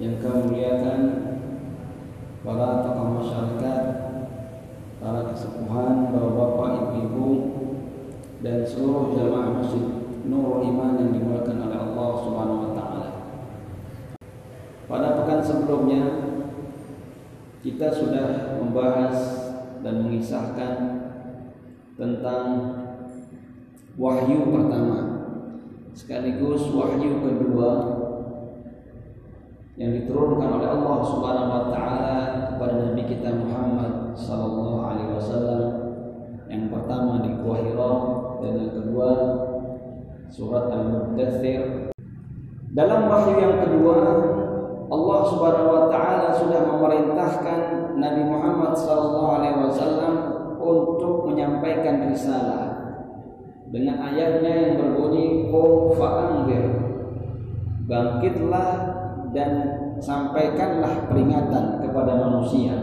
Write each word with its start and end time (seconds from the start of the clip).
yang 0.00 0.16
kami 0.16 0.48
muliakan 0.48 1.00
para 2.40 2.80
tokoh 2.80 3.20
masyarakat, 3.20 3.82
para 4.96 5.20
kesepuhan, 5.28 6.08
bapak-bapak, 6.08 6.70
ibu-ibu, 6.88 7.28
dan 8.40 8.64
seluruh 8.64 9.12
jamaah 9.12 9.60
masjid 9.60 9.84
Nurul 10.24 10.64
Iman 10.64 10.96
yang 10.96 11.12
dimulakan 11.12 11.68
oleh 11.68 11.78
Allah 11.84 12.10
Subhanahu 12.16 12.60
wa 12.64 12.72
taala. 12.72 13.08
Pada 14.88 15.08
pekan 15.20 15.40
sebelumnya 15.44 16.02
kita 17.60 17.92
sudah 17.92 18.56
membahas 18.56 19.16
dan 19.84 20.08
mengisahkan 20.08 20.72
tentang 22.00 22.44
wahyu 24.00 24.48
pertama 24.48 24.98
sekaligus 25.92 26.72
wahyu 26.72 27.20
kedua 27.20 27.99
yang 29.80 29.96
diturunkan 29.96 30.60
oleh 30.60 30.68
Allah 30.76 30.96
Subhanahu 31.08 31.48
wa 31.48 31.64
taala 31.72 32.16
kepada 32.52 32.92
Nabi 32.92 33.02
kita 33.08 33.32
Muhammad 33.32 34.12
sallallahu 34.12 34.84
alaihi 34.84 35.16
wasallam. 35.16 35.62
Yang 36.52 36.64
pertama 36.68 37.24
di 37.24 37.30
Gua 37.40 37.56
Hira 37.64 37.92
dan 38.44 38.52
yang 38.60 38.72
kedua 38.76 39.08
surat 40.28 40.68
Al-Mudaththir 40.68 41.90
dalam 42.76 43.08
wahyu 43.08 43.34
yang 43.40 43.56
kedua 43.64 43.96
Allah 44.90 45.20
Subhanahu 45.32 45.70
wa 45.72 45.84
taala 45.88 46.28
sudah 46.36 46.60
memerintahkan 46.68 47.58
Nabi 47.96 48.22
Muhammad 48.28 48.76
sallallahu 48.76 49.32
alaihi 49.40 49.58
wasallam 49.64 50.14
untuk 50.60 51.24
menyampaikan 51.24 52.10
risalah 52.12 52.68
dengan 53.72 54.02
ayatnya 54.12 54.50
yang 54.50 54.72
berbunyi 54.76 55.48
qum 55.48 55.94
fa'anzir 55.94 56.66
bangkitlah 57.86 58.89
dan 59.30 59.50
sampaikanlah 60.02 61.06
peringatan 61.06 61.82
kepada 61.84 62.12
manusia 62.18 62.74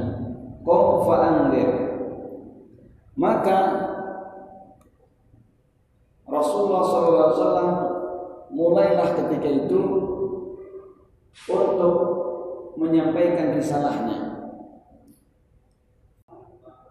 qum 0.64 1.08
maka 3.18 3.58
Rasulullah 6.28 6.84
SAW 6.84 7.72
mulailah 8.52 9.10
ketika 9.16 9.48
itu 9.48 9.82
untuk 11.48 11.96
menyampaikan 12.78 13.58
risalahnya. 13.58 14.38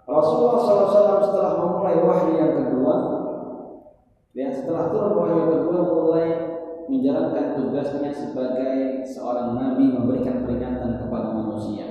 Rasulullah 0.06 0.61
SAW 0.62 1.20
setelah 1.20 1.52
memulai 1.62 1.98
wahyu 2.00 2.33
yang 2.39 2.52
kedua, 2.58 2.95
ya 4.33 4.48
setelah 4.50 4.89
turun 4.91 5.14
wahyu 5.14 5.36
yang 5.36 5.52
kedua 5.52 5.78
mulai 5.84 6.27
menjalankan 6.87 7.59
tugasnya 7.59 8.11
sebagai 8.15 9.03
seorang 9.03 9.59
nabi 9.59 9.91
memberikan 9.91 10.47
peringatan 10.47 11.03
kepada 11.03 11.29
manusia. 11.34 11.87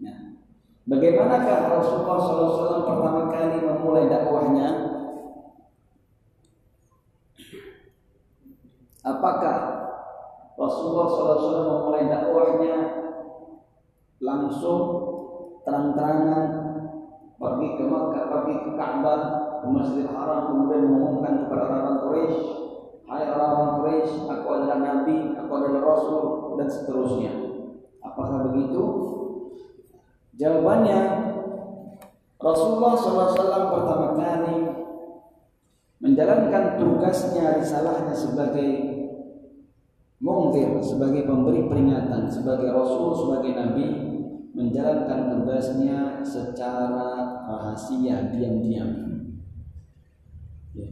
Nah, 0.00 0.40
bagaimanakah 0.88 1.58
Rasulullah 1.76 2.18
SAW 2.20 2.88
pertama 2.88 3.28
kali 3.28 3.58
memulai 3.60 4.08
dakwahnya? 4.08 4.68
Apakah 9.02 9.56
Rasulullah 10.56 11.06
SAW 11.10 11.68
memulai 11.68 12.06
dakwahnya 12.06 12.76
langsung 14.22 14.80
terang-terangan 15.66 16.44
pergi 17.42 17.68
ke 17.74 17.84
Makkah, 17.90 18.24
pergi 18.30 18.54
ke 18.62 18.70
Ka'bah, 18.78 19.20
ke 19.62 19.66
Masjidil 19.66 20.14
Haram, 20.14 20.54
kemudian 20.54 20.86
mengumumkan 20.86 21.46
kepada 21.46 21.62
orang-orang 21.66 21.98
Quraisy, 22.06 22.61
hai 23.12 23.28
orang-orang 23.28 23.70
Quraisy, 23.76 24.24
aku 24.24 24.46
adalah 24.48 24.78
Nabi, 24.80 25.36
aku 25.36 25.52
adalah 25.52 25.82
Rasul, 25.84 26.24
dan 26.56 26.68
seterusnya. 26.72 27.32
Apakah 28.00 28.48
begitu? 28.48 28.84
Jawabannya, 30.40 31.00
Rasulullah 32.40 32.96
SAW 32.96 33.70
pertama 33.70 34.16
kali 34.16 34.56
menjalankan 36.02 36.80
tugasnya, 36.80 37.62
risalahnya 37.62 38.16
sebagai 38.16 38.92
mungkir 40.22 40.78
sebagai 40.78 41.26
pemberi 41.26 41.66
peringatan, 41.66 42.30
sebagai 42.30 42.70
rasul, 42.70 43.10
sebagai 43.14 43.58
nabi 43.58 43.86
menjalankan 44.54 45.34
tugasnya 45.34 46.22
secara 46.22 47.42
rahasia, 47.42 48.30
diam-diam. 48.30 48.90
Ya. 50.74 50.88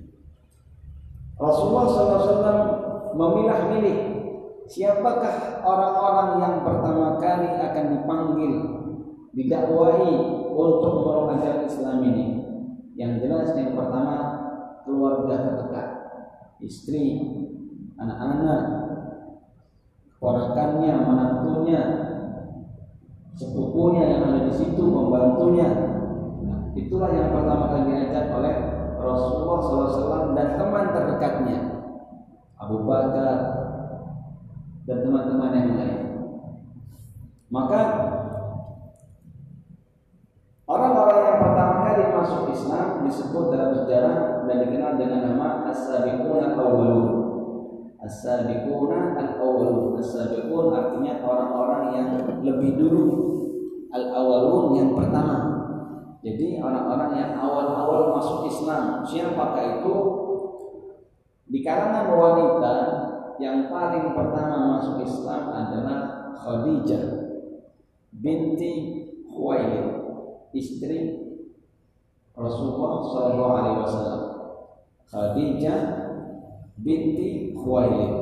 Rasulullah 1.41 1.85
SAW 1.89 2.61
memilah-milih 3.17 3.97
siapakah 4.69 5.65
orang-orang 5.65 6.31
yang 6.37 6.57
pertama 6.61 7.17
kali 7.17 7.49
akan 7.57 7.85
dipanggil, 7.97 8.55
didakwahi 9.33 10.13
untuk 10.53 10.93
memeluk 11.01 11.65
Islam 11.65 11.99
ini. 12.05 12.27
Yang 12.93 13.25
jelas 13.25 13.49
yang 13.57 13.73
pertama 13.73 14.17
keluarga 14.85 15.49
terdekat, 15.49 15.89
istri, 16.61 17.25
anak-anak, 17.97 18.63
ponakannya, 20.21 20.95
menantunya, 21.09 21.83
sepupunya 23.33 24.05
yang 24.13 24.23
ada 24.29 24.41
di 24.45 24.53
situ 24.53 24.85
membantunya. 24.85 25.69
Nah, 26.45 26.77
itulah 26.77 27.09
yang 27.09 27.33
pertama 27.33 27.73
kali 27.73 27.89
diajak 27.89 28.29
oleh 28.29 28.80
Rasulullah 29.01 29.59
SAW 29.65 30.37
dan 30.37 30.61
teman 30.61 30.85
terdekatnya, 30.93 31.59
Abu 32.61 32.85
Bakar 32.85 33.37
dan 34.85 34.99
teman-teman 35.03 35.57
yang 35.57 35.71
lain. 35.77 36.01
Maka 37.51 37.81
orang-orang 40.71 41.21
yang 41.27 41.39
pertama 41.43 41.75
kali 41.89 42.03
masuk 42.15 42.43
Islam 42.55 43.03
disebut 43.09 43.45
dalam 43.51 43.75
sejarah 43.75 44.47
dan 44.47 44.57
dikenal 44.63 44.93
dengan 44.95 45.21
nama 45.35 45.67
As-Sabiqun 45.73 46.55
Al-Awwalun. 46.55 47.21
As-sabiquna 48.01 49.13
al-awwalun. 49.21 50.01
As-sabiqun 50.01 50.73
artinya 50.73 51.21
orang-orang 51.21 51.83
yang 51.93 52.09
lebih 52.41 52.81
dulu. 52.81 53.05
Al-awwalun 53.93 54.67
yang 54.81 54.91
pertama. 54.97 55.50
Jadi 56.21 56.61
orang-orang 56.61 57.13
yang 57.17 57.33
awal-awal 57.41 58.21
masuk 58.21 58.45
Islam. 58.45 59.01
Siapakah 59.09 59.81
itu? 59.81 59.95
Di 61.51 61.59
kalangan 61.65 62.13
wanita 62.13 62.77
yang 63.41 63.73
paling 63.73 64.13
pertama 64.13 64.79
masuk 64.79 65.01
Islam 65.01 65.49
adalah 65.49 66.31
Khadijah 66.37 67.05
binti 68.21 68.73
Khuwailid, 69.27 69.89
istri 70.53 70.99
Rasulullah 72.37 72.93
Shallallahu 73.09 73.57
Alaihi 73.57 73.81
Wasallam. 73.81 74.23
Khadijah 75.09 75.81
binti 76.77 77.57
Khuwailid. 77.57 78.13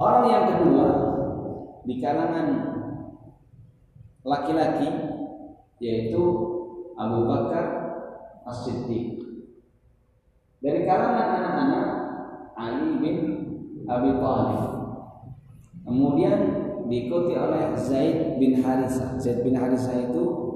Orang 0.00 0.24
yang 0.26 0.44
kedua 0.56 0.86
di 1.84 1.94
kalangan 2.00 2.46
laki-laki 4.26 5.11
yaitu 5.82 6.22
Abu 6.94 7.26
Bakar 7.26 7.66
As-Siddiq. 8.46 9.18
Dari 10.62 10.86
kalangan 10.86 11.42
anak-anak 11.42 11.86
Ali 12.54 13.02
bin 13.02 13.18
Abi 13.90 14.14
Thalib. 14.14 14.62
Kemudian 15.82 16.38
diikuti 16.86 17.34
oleh 17.34 17.74
Zaid 17.74 18.38
bin 18.38 18.62
Harithah. 18.62 19.18
Zaid 19.18 19.42
bin 19.42 19.58
Harithah 19.58 19.98
itu 19.98 20.54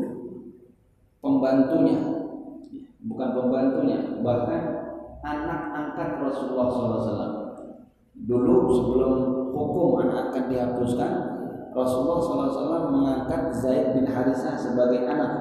pembantunya, 1.19 1.99
bukan 3.03 3.29
pembantunya, 3.35 4.23
bahkan 4.23 4.63
anak 5.27 5.61
angkat 5.75 6.23
Rasulullah 6.23 6.71
SAW. 6.71 7.35
Dulu 8.15 8.55
sebelum 8.71 9.15
hukum 9.51 10.07
anak 10.07 10.31
angkat 10.31 10.45
dihapuskan, 10.55 11.13
Rasulullah 11.77 12.49
SAW 12.49 12.89
mengangkat 12.89 13.53
Zaid 13.53 13.93
bin 13.93 14.09
Harithah 14.09 14.57
sebagai 14.57 15.05
anak 15.05 15.33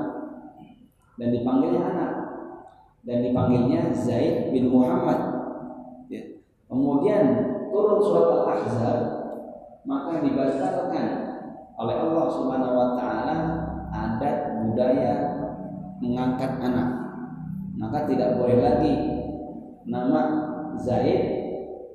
dan 1.16 1.32
dipanggilnya 1.32 1.80
anak 1.80 2.12
dan 3.08 3.24
dipanggilnya 3.24 3.96
Zaid 3.96 4.52
bin 4.52 4.68
Muhammad. 4.68 5.16
Ya. 6.12 6.44
Kemudian 6.68 7.24
turun 7.72 8.04
surat 8.04 8.28
Al-Ahzab 8.36 9.00
maka 9.88 10.20
dibatalkan 10.28 11.08
oleh 11.80 11.96
Allah 12.04 12.26
Subhanahu 12.28 12.76
wa 12.76 12.90
taala 13.00 13.38
adat 13.96 14.38
budaya 14.68 15.14
mengangkat 16.04 16.52
anak. 16.60 16.90
Maka 17.80 18.12
tidak 18.12 18.36
boleh 18.44 18.60
lagi 18.60 18.94
nama 19.88 20.22
Zaid 20.84 21.22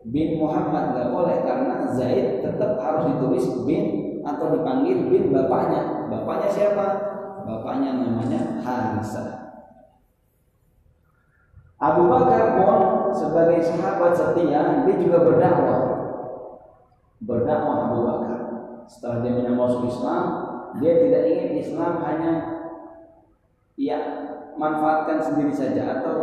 bin 0.09 0.41
Muhammad 0.41 0.97
nggak 0.97 1.09
boleh 1.13 1.37
karena 1.45 1.93
Zaid 1.93 2.41
tetap 2.41 2.81
harus 2.81 3.05
ditulis 3.13 3.45
bin 3.69 4.10
atau 4.37 4.47
dipanggil 4.55 5.11
bin 5.11 5.35
bapaknya. 5.35 6.07
Bapaknya 6.07 6.49
siapa? 6.51 6.87
Bapaknya 7.47 7.91
namanya 7.99 8.63
Harisa. 8.63 9.25
Abu 11.81 12.13
Bakar 12.13 12.61
pun 12.61 12.79
sebagai 13.17 13.65
sahabat 13.65 14.13
setia 14.13 14.85
dia 14.85 14.95
juga 15.01 15.19
berdakwah. 15.25 15.81
berdakwah 17.21 17.77
Abu 17.89 17.99
Bakar. 18.05 18.41
Setelah 18.89 19.23
dia 19.23 19.33
menyambut 19.39 19.87
Islam, 19.87 20.25
dia 20.81 20.93
tidak 20.99 21.23
ingin 21.29 21.51
Islam 21.63 21.93
hanya 22.05 22.33
ia 23.81 23.99
manfaatkan 24.61 25.21
sendiri 25.25 25.53
saja 25.57 26.01
atau 26.01 26.17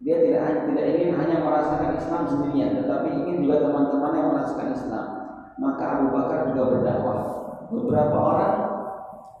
dia 0.00 0.16
tidak 0.24 0.72
tidak 0.72 0.84
ingin 0.96 1.12
hanya 1.20 1.44
merasakan 1.44 2.00
Islam 2.00 2.22
sendirian, 2.24 2.80
tetapi 2.80 3.08
ingin 3.12 3.44
juga 3.44 3.68
teman-teman 3.68 4.16
yang 4.16 4.28
merasakan 4.32 4.72
Islam. 4.72 5.19
Maka 5.60 5.84
Abu 6.00 6.06
Bakar 6.16 6.48
juga 6.48 6.62
berdakwah. 6.72 7.20
Beberapa 7.68 8.16
orang 8.16 8.54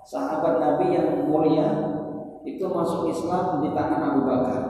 sahabat 0.04 0.60
Nabi 0.60 0.86
yang 0.92 1.08
mulia 1.24 1.68
itu 2.44 2.62
masuk 2.68 3.08
Islam 3.08 3.64
di 3.64 3.72
tangan 3.72 4.14
Abu 4.14 4.28
Bakar. 4.28 4.62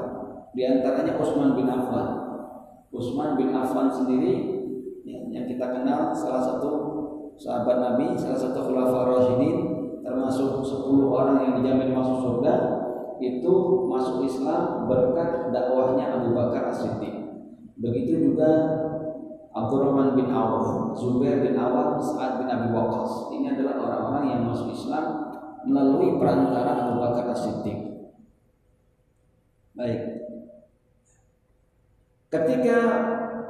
Di 0.54 0.62
antaranya 0.62 1.18
Utsman 1.18 1.58
bin 1.58 1.66
Affan. 1.66 2.06
Utsman 2.94 3.34
bin 3.34 3.50
Affan 3.50 3.90
sendiri 3.90 4.62
yang 5.30 5.46
kita 5.46 5.66
kenal 5.70 6.14
salah 6.14 6.42
satu 6.42 6.70
sahabat 7.38 7.78
Nabi, 7.78 8.14
salah 8.14 8.38
satu 8.38 8.66
khulafaur 8.66 9.18
rasyidin 9.18 9.56
termasuk 10.02 10.64
10 10.64 11.06
orang 11.06 11.36
yang 11.44 11.52
dijamin 11.60 11.94
masuk 11.94 12.18
surga 12.18 12.54
itu 13.20 13.54
masuk 13.86 14.24
Islam 14.24 14.88
berkat 14.88 15.52
dakwahnya 15.52 16.18
Abu 16.18 16.32
Bakar 16.32 16.72
As-Siddiq. 16.72 17.14
Begitu 17.78 18.32
juga 18.32 18.50
Abdurrahman 19.50 20.14
bin 20.14 20.30
Auf, 20.30 20.94
Zubair 20.94 21.42
bin 21.42 21.58
Awad, 21.58 21.98
Sa'ad 21.98 22.38
bin 22.38 22.46
Abi 22.46 22.70
Waqqas. 22.70 23.34
Ini 23.34 23.58
adalah 23.58 23.82
orang-orang 23.82 24.24
yang 24.30 24.40
masuk 24.46 24.70
Islam 24.70 25.26
melalui 25.66 26.14
perantara 26.22 26.86
Abu 26.86 27.02
Bakar 27.02 27.34
As-Siddiq. 27.34 27.78
Baik. 29.74 30.00
Ketika 32.30 32.76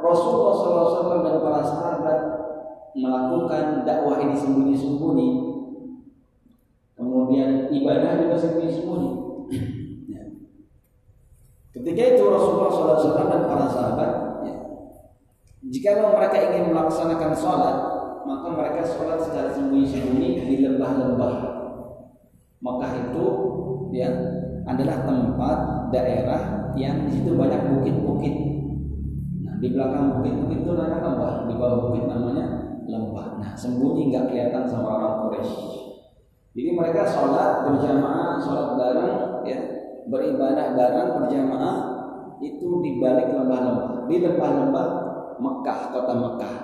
Rasulullah 0.00 0.55
SAW 0.56 1.20
dan 1.20 1.37
para 1.44 1.61
sahabat 1.61 2.19
melakukan 2.97 3.85
dakwah 3.85 4.25
ini 4.25 4.32
sembunyi-sembunyi, 4.41 5.29
kemudian 6.97 7.69
ibadah 7.69 8.25
juga 8.25 8.37
sembunyi-sembunyi. 8.41 9.11
Ya. 10.11 10.26
Ketika 11.76 12.02
itu 12.17 12.25
Rasulullah 12.25 12.73
SAW 12.73 13.31
dan 13.31 13.43
para 13.47 13.67
sahabat, 13.69 14.29
jika 15.70 16.02
mereka 16.02 16.37
ingin 16.50 16.75
melaksanakan 16.75 17.31
sholat, 17.31 17.76
maka 18.26 18.46
mereka 18.58 18.82
sholat 18.82 19.22
secara 19.22 19.55
sembunyi-sembunyi 19.55 20.43
di 20.50 20.56
lembah-lembah. 20.67 21.34
Maka 22.58 22.87
itu 23.06 23.25
ya 23.94 24.11
adalah 24.67 25.06
tempat 25.06 25.58
daerah 25.94 26.75
yang 26.75 27.06
di 27.06 27.19
situ 27.19 27.38
banyak 27.38 27.70
bukit-bukit 27.70 28.34
di 29.61 29.69
belakang 29.76 30.19
bukit-bukit 30.19 30.64
itu 30.67 30.72
namanya 30.75 30.99
lembah, 31.06 31.34
di 31.46 31.55
bawah 31.55 31.78
bukit 31.87 32.05
namanya 32.11 32.46
lembah. 32.90 33.38
Nah, 33.38 33.52
sembunyi 33.55 34.11
nggak 34.11 34.26
kelihatan 34.32 34.66
sama 34.66 34.99
orang 34.99 35.14
Quraisy. 35.23 35.62
Jadi 36.50 36.70
mereka 36.75 37.06
sholat 37.06 37.62
berjamaah, 37.70 38.43
sholat 38.43 38.75
bareng, 38.75 39.16
ya, 39.46 39.58
beribadah 40.11 40.75
bareng 40.75 41.08
berjamaah 41.23 41.76
itu 42.43 42.69
di 42.82 42.99
balik 42.99 43.31
lembah-lembah, 43.31 44.11
di 44.11 44.16
lembah-lembah 44.19 44.87
Mekah, 45.40 45.78
kota 45.90 46.14
Mekah. 46.14 46.54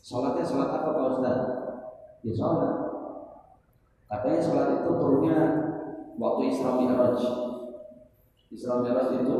Sholatnya 0.00 0.44
sholat 0.46 0.70
apa 0.72 0.88
Pak 0.90 1.06
Ustaz? 1.18 1.38
Ya 2.24 2.32
sholat. 2.32 2.74
Katanya 4.08 4.40
sholat 4.40 4.66
itu 4.80 4.90
turunnya 4.96 5.38
waktu 6.16 6.42
Isra 6.48 6.80
Mi'raj. 6.80 7.20
Isra 8.48 8.80
Mi'raj 8.80 9.10
itu 9.20 9.38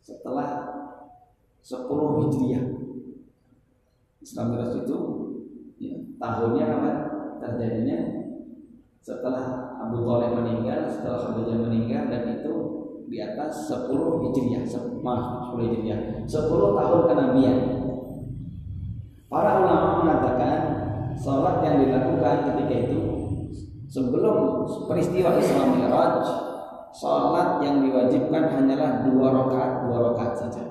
setelah 0.00 0.48
10 1.60 1.84
Hijriah. 2.24 2.78
Islam 4.28 4.52
Miras 4.52 4.76
itu 4.76 4.98
ya, 5.80 5.96
tahunnya 6.20 6.64
apa 6.68 6.90
terjadinya 7.40 7.98
setelah 9.00 9.72
Abu 9.80 10.04
Thalib 10.04 10.36
meninggal, 10.36 10.84
setelah 10.84 11.16
Khadijah 11.16 11.64
meninggal 11.64 12.12
dan 12.12 12.24
itu 12.36 12.54
di 13.08 13.18
atas 13.24 13.72
10 13.72 13.88
Hijriah, 14.28 14.64
maaf 15.00 15.56
10 15.56 15.64
Hijriah, 15.64 16.00
10 16.28 16.76
tahun 16.76 17.00
kenabian. 17.08 17.58
Para 19.28 19.60
ulama 19.60 19.88
mengatakan 20.04 20.56
sholat 21.16 21.60
yang 21.60 21.84
dilakukan 21.84 22.36
ketika 22.52 22.74
itu 22.88 23.00
sebelum 23.88 24.64
peristiwa 24.88 25.36
Islam 25.36 25.76
Mi'raj, 25.76 26.24
sholat 26.96 27.60
yang 27.60 27.84
diwajibkan 27.84 28.44
hanyalah 28.48 29.04
dua 29.04 29.28
rakaat, 29.32 29.72
dua 29.88 29.98
rakaat 30.12 30.32
saja. 30.36 30.64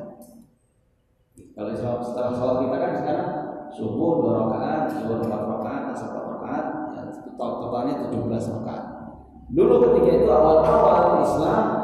Kalau 1.53 1.73
setelah 2.01 2.33
sholat 2.33 2.57
kita 2.65 2.77
kan 2.81 2.91
sekarang 3.01 3.29
subuh 3.73 4.25
dua 4.25 4.33
rakaat, 4.45 4.81
subuh 4.93 5.21
empat 5.21 5.41
rakaat, 5.45 5.83
asar 5.93 6.09
empat 6.13 6.25
rakaat, 6.37 6.65
ya, 6.97 7.01
totalnya 7.37 7.93
tujuh 8.09 8.21
belas 8.25 8.45
rakaat. 8.49 8.83
Dulu 9.53 9.73
ketika 9.79 10.11
itu 10.17 10.27
awal-awal 10.27 11.23
Islam, 11.23 11.76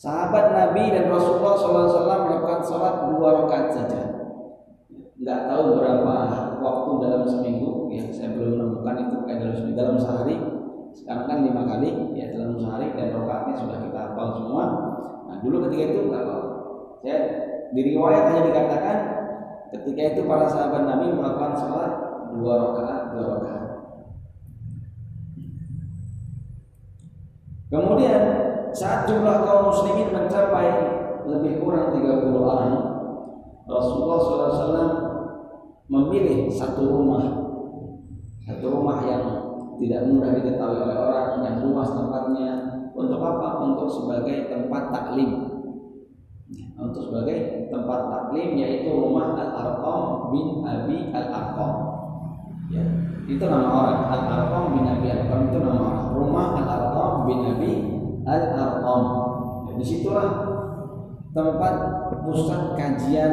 sahabat 0.00 0.56
Nabi 0.56 0.96
dan 0.96 1.12
Rasulullah 1.12 1.60
SAW 1.60 2.24
melakukan 2.24 2.60
sholat 2.64 2.94
dua 3.12 3.44
rakaat 3.44 3.68
saja. 3.68 4.02
Nggak 5.20 5.40
tahu 5.52 5.76
berapa 5.76 6.14
waktu 6.64 6.90
dalam 7.04 7.22
seminggu, 7.28 7.92
ya 7.92 8.08
saya 8.08 8.32
belum 8.32 8.56
menemukan 8.56 8.96
itu 8.96 9.16
kayak 9.28 9.38
dalam 9.44 9.76
dalam 9.76 9.96
sehari. 10.00 10.36
Sekarang 10.96 11.28
kan 11.28 11.38
lima 11.44 11.62
kali, 11.68 12.16
ya 12.16 12.32
dalam 12.32 12.56
sehari 12.56 12.96
dan 12.96 13.12
rakaatnya 13.12 13.54
sudah 13.60 13.78
kita 13.84 13.98
hafal 14.00 14.28
semua. 14.40 14.64
Nah 15.28 15.36
dulu 15.44 15.68
ketika 15.68 15.82
itu 15.92 16.00
nggak 16.08 16.24
tahu. 16.24 16.44
Saya 17.04 17.18
di 17.76 17.80
riwayat 17.92 18.24
hanya 18.32 18.42
dikatakan 18.48 18.96
ketika 19.76 20.00
itu 20.16 20.20
para 20.24 20.48
sahabat 20.48 20.82
Nabi 20.88 21.12
melakukan 21.12 21.52
sholat 21.60 21.92
dua 22.32 22.54
rakaat 22.56 23.02
dua 23.12 23.24
rakaat. 23.36 23.62
Kemudian 27.68 28.49
saat 28.74 29.06
jumlah 29.06 29.42
kaum 29.42 29.70
muslimin 29.70 30.14
mencapai 30.14 30.68
lebih 31.26 31.62
kurang 31.62 31.94
30 31.94 32.34
orang, 32.36 32.72
Rasulullah 33.66 34.18
SAW 34.18 34.90
memilih 35.90 36.50
satu 36.50 36.86
rumah, 36.90 37.24
satu 38.46 38.66
rumah 38.66 38.98
yang 39.06 39.24
tidak 39.78 40.10
mudah 40.10 40.30
diketahui 40.34 40.78
oleh 40.82 40.96
orang, 40.98 41.28
yang 41.46 41.56
luas 41.66 41.90
tempatnya, 41.94 42.50
untuk 42.94 43.20
apa? 43.22 43.48
Untuk 43.64 43.88
sebagai 43.88 44.50
tempat 44.50 44.90
taklim, 44.90 45.30
untuk 46.80 47.02
sebagai 47.06 47.68
tempat 47.70 48.00
taklim 48.10 48.58
yaitu 48.58 48.90
rumah 48.90 49.36
Al-Arqam 49.36 50.32
bin 50.34 50.64
Abi 50.66 51.12
Al-Arqam. 51.14 51.72
Ya, 52.70 52.84
itu 53.26 53.44
nama 53.46 53.68
orang 53.70 54.00
Al-Arqam 54.10 54.64
bin 54.74 54.84
Abi 54.86 55.06
Al-Arqam 55.10 55.40
itu 55.50 55.58
nama 55.62 55.78
orang. 55.78 56.06
Rumah 56.16 56.46
Al-Arqam 56.58 57.12
bin 57.28 57.40
Abi 57.46 57.72
Al-Arqam. 58.24 59.04
Ya, 59.68 59.72
di 59.78 59.84
situlah 59.86 60.28
tempat 61.30 61.74
pusat 62.26 62.74
kajian 62.74 63.32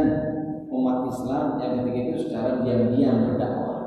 umat 0.70 1.10
Islam 1.10 1.58
yang 1.58 1.72
ketika 1.82 2.00
itu 2.00 2.18
secara 2.30 2.62
diam-diam 2.62 3.34
berdakwah 3.34 3.80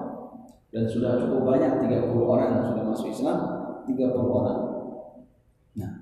dan 0.70 0.84
sudah 0.86 1.18
cukup 1.18 1.54
banyak 1.54 1.72
30 1.86 2.14
orang 2.18 2.48
yang 2.58 2.64
sudah 2.74 2.84
masuk 2.90 3.08
Islam 3.10 3.38
30 3.86 4.38
orang. 4.38 4.58
Nah, 5.78 5.92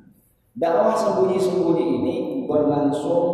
dakwah 0.57 0.97
sembunyi-sembunyi 0.97 1.85
ini 2.01 2.15
berlangsung 2.49 3.25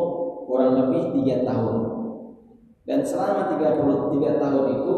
kurang 0.44 0.74
lebih 0.78 1.14
tiga 1.22 1.46
tahun 1.46 1.76
dan 2.84 3.00
selama 3.00 3.56
33 3.56 4.42
tahun 4.42 4.66
itu 4.76 4.96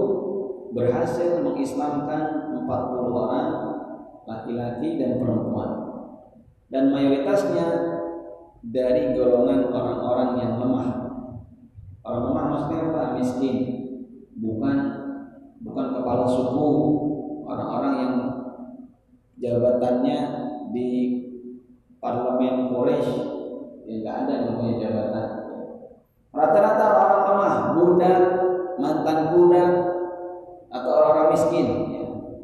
berhasil 0.74 1.40
mengislamkan 1.40 2.22
40 2.66 2.66
orang 3.14 3.48
laki-laki 4.26 4.98
dan 4.98 5.22
perempuan 5.22 5.85
dan 6.72 6.90
mayoritasnya 6.90 7.66
dari 8.66 9.14
golongan 9.14 9.70
orang-orang 9.70 10.30
yang 10.42 10.52
lemah 10.58 10.88
orang 12.02 12.22
lemah 12.30 12.44
maksudnya 12.50 12.78
apa 12.90 13.02
miskin 13.18 13.56
bukan 14.38 14.76
bukan 15.62 15.86
kepala 15.94 16.24
suku 16.26 16.70
orang-orang 17.46 17.94
yang 18.02 18.14
jabatannya 19.38 20.18
di 20.74 20.88
parlemen 22.02 22.70
Quraisy 22.70 23.36
yang 23.86 23.98
nggak 24.02 24.16
ada 24.26 24.34
namanya 24.50 24.74
jabatan. 24.82 25.26
Rata-rata 26.34 26.84
orang 26.92 27.22
lemah, 27.24 27.54
budak, 27.72 28.20
mantan 28.76 29.18
budak, 29.32 29.70
atau 30.68 30.90
orang-orang 30.90 31.30
miskin. 31.32 31.66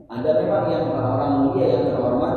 Ada 0.08 0.30
memang 0.44 0.64
yang 0.70 0.84
orang-orang 0.92 1.32
mulia 1.44 1.66
yang 1.66 1.84
terhormat, 1.92 2.36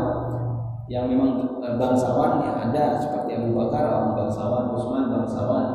yang 0.86 1.10
memang 1.10 1.62
bangsawan 1.62 2.46
ya 2.46 2.62
ada 2.70 3.01
seperti 3.01 3.42
Abu 3.42 3.58
Bakar 3.58 3.89
orang 3.89 4.13
bangsawan, 4.13 4.70
Utsman 4.70 5.10
bangsawan, 5.10 5.65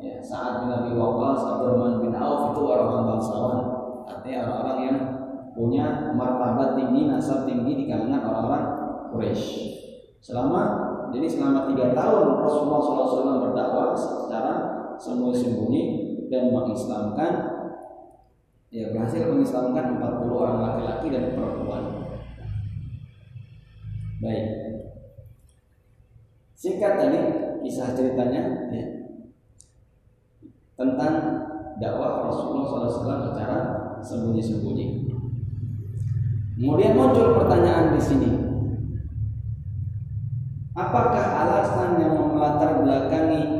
ya 0.00 0.16
saat 0.24 0.64
bin 0.64 0.72
Abi 0.72 0.96
Waqqas, 0.96 1.40
Abdurrahman 1.44 2.00
bin 2.00 2.12
Auf 2.16 2.56
itu 2.56 2.60
orang-orang 2.64 3.04
bangsawan. 3.16 3.58
Artinya 4.06 4.38
orang-orang 4.48 4.78
yang 4.80 4.98
punya 5.52 5.86
martabat 6.16 6.76
tinggi, 6.80 7.04
nasab 7.04 7.44
tinggi 7.44 7.72
di 7.76 7.84
kalangan 7.84 8.24
orang-orang 8.24 8.64
Quraisy. 9.12 9.76
Selama 10.24 10.62
jadi 11.12 11.28
selama 11.28 11.68
tiga 11.70 11.92
tahun 11.92 12.40
Rasulullah 12.40 12.80
SAW 12.82 13.44
berdakwah 13.46 13.92
secara 13.94 14.52
sembunyi-sembunyi 14.96 15.82
dan 16.32 16.50
mengislamkan 16.50 17.32
ya 18.72 18.90
berhasil 18.90 19.30
mengislamkan 19.30 20.00
40 20.02 20.32
orang 20.32 20.56
laki-laki 20.64 21.06
dan 21.12 21.36
perempuan. 21.36 22.05
Baik. 24.16 24.46
Singkat 26.56 26.92
tadi 26.96 27.20
kisah 27.60 27.92
ceritanya 27.92 28.72
ya, 28.72 28.84
tentang 30.72 31.14
dakwah 31.76 32.24
Rasulullah 32.24 32.64
SAW 32.64 33.26
secara 33.28 33.58
sembunyi-sembunyi. 34.00 34.86
Kemudian 36.56 36.96
muncul 36.96 37.36
pertanyaan 37.36 37.92
di 37.92 38.00
sini. 38.00 38.30
Apakah 40.72 41.24
alasan 41.44 42.00
yang 42.00 42.16
melatar 42.32 42.80
belakangi 42.80 43.56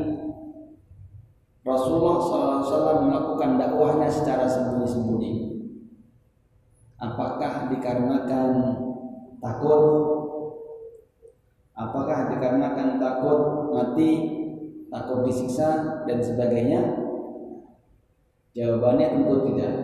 Rasulullah 1.67 2.17
SAW 2.23 3.11
melakukan 3.11 3.61
dakwahnya 3.61 4.09
secara 4.09 4.49
sembunyi-sembunyi. 4.49 5.33
Apakah 6.97 7.69
dikarenakan 7.69 8.51
takut? 9.43 10.16
Apakah 11.77 12.33
dikarenakan 12.33 12.97
takut 12.97 13.69
mati, 13.69 14.13
takut 14.89 15.29
disiksa 15.29 16.03
dan 16.09 16.25
sebagainya? 16.25 17.05
Jawabannya 18.57 19.07
tentu 19.13 19.37
tidak. 19.53 19.75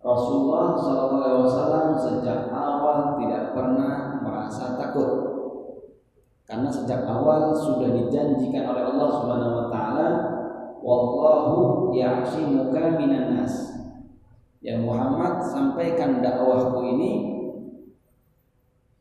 Rasulullah 0.00 0.80
SAW 0.80 1.96
sejak 2.00 2.48
awal 2.48 3.20
tidak 3.20 3.52
pernah 3.52 4.20
merasa 4.20 4.76
takut 4.80 5.34
karena 6.44 6.68
sejak 6.68 7.08
awal 7.08 7.56
sudah 7.56 7.88
dijanjikan 7.88 8.68
oleh 8.68 8.84
Allah 8.84 9.08
Subhanahu 9.16 9.54
Wa 9.56 9.66
Taala 9.72 10.08
wallahu 10.84 11.56
ya'simuka 11.96 13.00
minan 13.00 13.40
nas 13.40 13.72
ya 14.60 14.76
Muhammad 14.76 15.40
sampaikan 15.40 16.20
dakwahku 16.20 16.84
ini 16.84 17.33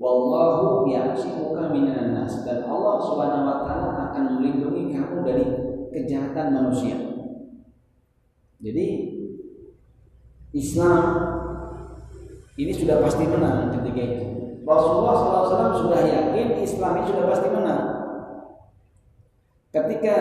wallahu 0.02 0.90
ya'simuka 0.90 1.70
minan 1.70 2.18
nas. 2.18 2.42
Dan 2.46 2.66
Allah 2.66 2.96
Subhanahu 3.02 3.48
wa 3.48 3.58
taala 3.66 3.90
akan 4.10 4.24
melindungi 4.40 4.94
kamu 4.94 5.18
dari 5.26 5.46
kejahatan 5.94 6.48
manusia. 6.54 6.98
Jadi 8.64 8.86
Islam 10.54 11.04
ini 12.54 12.72
sudah 12.72 13.02
pasti 13.02 13.26
menang 13.26 13.74
ketika 13.82 14.02
itu. 14.02 14.26
Rasulullah 14.64 15.16
SAW 15.20 15.76
sudah 15.76 16.02
yakin 16.08 16.64
Islam 16.64 16.92
ini 17.02 17.06
sudah 17.12 17.26
pasti 17.28 17.48
menang. 17.52 17.82
Ketika 19.74 20.16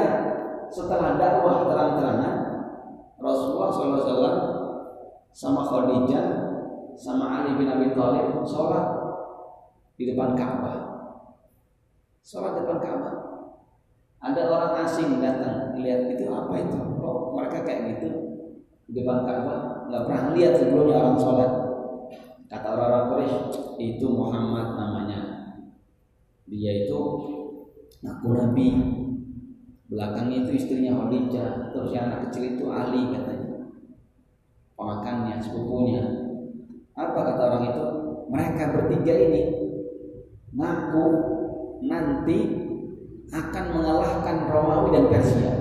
setelah 0.73 1.21
dakwah 1.21 1.69
terang-terangan 1.69 2.35
Rasulullah 3.21 3.69
SAW 3.71 4.37
sama 5.33 5.61
Khadijah 5.69 6.27
sama 6.97 7.45
Ali 7.45 7.61
bin 7.61 7.69
Abi 7.69 7.93
Thalib 7.93 8.41
sholat 8.49 9.02
di 10.03 10.11
depan 10.11 10.35
Ka'bah. 10.35 10.79
Sholat 12.27 12.59
depan 12.59 12.83
Ka'bah. 12.83 13.15
Ada 14.19 14.51
orang 14.51 14.75
asing 14.83 15.23
datang 15.23 15.79
lihat 15.79 16.11
itu 16.11 16.27
apa 16.27 16.59
itu? 16.59 16.79
Oh, 16.99 17.39
mereka 17.39 17.63
kayak 17.63 18.03
gitu 18.03 18.11
di 18.91 18.99
depan 18.99 19.23
Ka'bah. 19.23 19.87
Nggak 19.87 20.03
pernah 20.11 20.25
lihat 20.35 20.59
sebelumnya 20.59 20.99
orang 20.99 21.19
sholat. 21.23 21.53
Kata 22.51 22.67
orang-orang 22.75 23.07
Quraisy 23.15 23.39
itu 23.79 24.07
Muhammad 24.11 24.75
namanya. 24.75 25.21
Dia 26.51 26.83
itu 26.83 27.01
ngaku 28.03 28.29
nabi 28.35 28.67
belakangnya 29.87 30.43
itu 30.43 30.51
istrinya 30.59 30.99
Khadijah 30.99 31.71
terus 31.71 31.95
yang 31.95 32.11
anak 32.11 32.29
kecil 32.29 32.59
itu 32.59 32.65
Ali 32.67 33.15
katanya 33.15 33.71
pemakannya 34.75 35.39
sepupunya 35.39 36.03
apa 36.99 37.15
kata 37.15 37.41
orang 37.47 37.65
itu 37.71 37.85
mereka 38.27 38.75
bertiga 38.75 39.15
ini 39.15 39.43
ngaku 40.53 41.07
nanti 41.83 42.39
akan 43.33 43.65
mengalahkan 43.73 44.37
Romawi 44.53 44.89
dan 44.93 45.05
Persia 45.09 45.53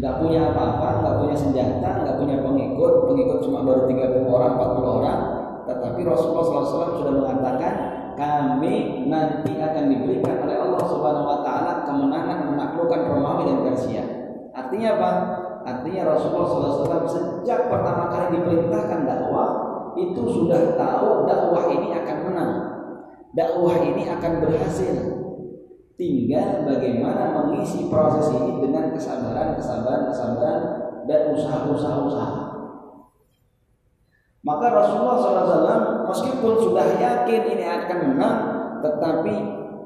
nggak 0.00 0.16
punya 0.16 0.40
apa-apa 0.48 0.88
nggak 1.04 1.16
punya 1.20 1.36
senjata 1.36 1.90
nggak 2.00 2.16
punya 2.16 2.36
pengikut 2.40 2.92
pengikut 3.04 3.38
cuma 3.44 3.60
baru 3.68 3.84
30 3.84 4.24
orang 4.24 4.52
40 4.56 4.96
orang 5.00 5.20
tetapi 5.68 6.00
Rasulullah 6.08 6.44
SAW 6.66 6.98
sudah 6.98 7.14
mengatakan 7.20 7.74
kami 8.16 9.06
nanti 9.08 9.56
akan 9.60 9.84
diberikan 9.86 10.44
oleh 10.44 10.56
Allah 10.56 10.82
Subhanahu 10.88 11.30
wa 11.30 11.38
taala 11.40 11.88
kemenangan 11.88 12.52
menaklukkan 12.52 13.00
Romawi 13.08 13.48
dan 13.48 13.58
Persia. 13.64 14.04
Artinya 14.52 14.88
apa? 14.98 15.10
Artinya 15.64 16.16
Rasulullah 16.16 16.48
SAW 16.48 17.08
sejak 17.08 17.72
pertama 17.72 18.12
kali 18.12 18.40
diperintahkan 18.40 19.00
dakwah 19.08 19.48
itu 19.96 20.22
sudah 20.26 20.76
tahu 20.76 21.24
dakwah 21.24 21.64
ini 21.72 21.96
akan 21.96 22.16
menang. 22.28 22.52
Dakwah 23.30 23.78
ini 23.78 24.10
akan 24.10 24.32
berhasil. 24.42 24.94
Tinggal 25.94 26.66
bagaimana 26.66 27.36
mengisi 27.36 27.86
proses 27.92 28.32
ini 28.32 28.58
dengan 28.58 28.90
kesabaran, 28.90 29.54
kesabaran, 29.54 30.08
kesabaran 30.08 30.60
dan 31.04 31.20
usaha-usaha 31.36 31.98
usaha. 32.08 32.40
Maka 34.40 34.66
Rasulullah 34.72 35.18
SAW 35.20 36.08
meskipun 36.08 36.54
sudah 36.64 36.96
yakin 36.96 37.42
ini 37.52 37.64
akan 37.68 37.98
menang, 38.16 38.38
tetapi 38.80 39.34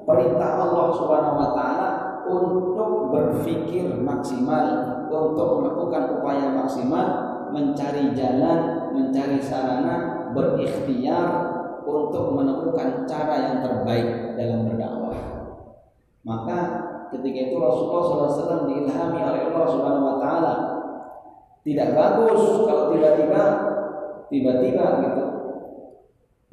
perintah 0.06 0.50
Allah 0.62 0.86
Subhanahu 0.94 1.36
Wa 1.42 1.50
Taala 1.58 1.90
untuk 2.30 3.10
berpikir 3.10 3.98
maksimal, 3.98 4.66
untuk 5.10 5.60
melakukan 5.60 6.22
upaya 6.22 6.54
maksimal, 6.54 7.06
mencari 7.50 8.14
jalan, 8.14 8.88
mencari 8.94 9.42
sarana, 9.42 10.30
berikhtiar 10.30 11.53
untuk 11.84 12.34
menemukan 12.34 13.04
cara 13.04 13.36
yang 13.38 13.56
terbaik 13.60 14.34
dalam 14.34 14.68
berdakwah. 14.68 15.20
Maka 16.24 16.58
ketika 17.12 17.52
itu 17.52 17.56
Rasulullah 17.60 18.32
SAW 18.32 18.68
diilhami 18.68 19.20
oleh 19.20 19.40
Allah 19.52 19.66
Subhanahu 19.68 20.08
Wa 20.08 20.16
Taala. 20.20 20.54
Tidak 21.64 21.96
bagus 21.96 22.42
kalau 22.68 22.92
tiba-tiba 22.92 23.42
tiba-tiba 24.28 24.84
gitu 25.00 25.24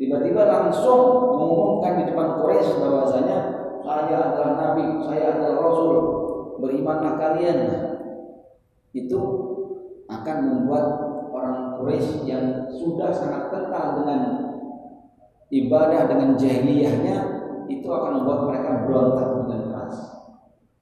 tiba-tiba 0.01 0.49
langsung 0.49 1.29
mengumumkan 1.37 2.01
di 2.01 2.03
depan 2.09 2.41
Quraisy 2.41 2.81
bahwasanya 2.81 3.37
saya 3.85 4.17
adalah 4.33 4.51
nabi, 4.57 4.97
saya 5.05 5.37
adalah 5.37 5.61
rasul, 5.61 5.93
berimanlah 6.57 7.21
kalian. 7.21 7.59
Itu 8.97 9.21
akan 10.09 10.37
membuat 10.41 10.85
orang 11.29 11.77
Quraisy 11.77 12.25
yang 12.25 12.65
sudah 12.73 13.13
sangat 13.13 13.53
kental 13.53 14.01
dengan 14.01 14.50
ibadah 15.51 16.07
dengan 16.07 16.39
jahiliyahnya 16.39 17.17
itu 17.67 17.87
akan 17.87 18.23
membuat 18.23 18.39
mereka 18.47 18.87
berontak 18.87 19.27
dengan 19.43 19.59
keras. 19.67 19.97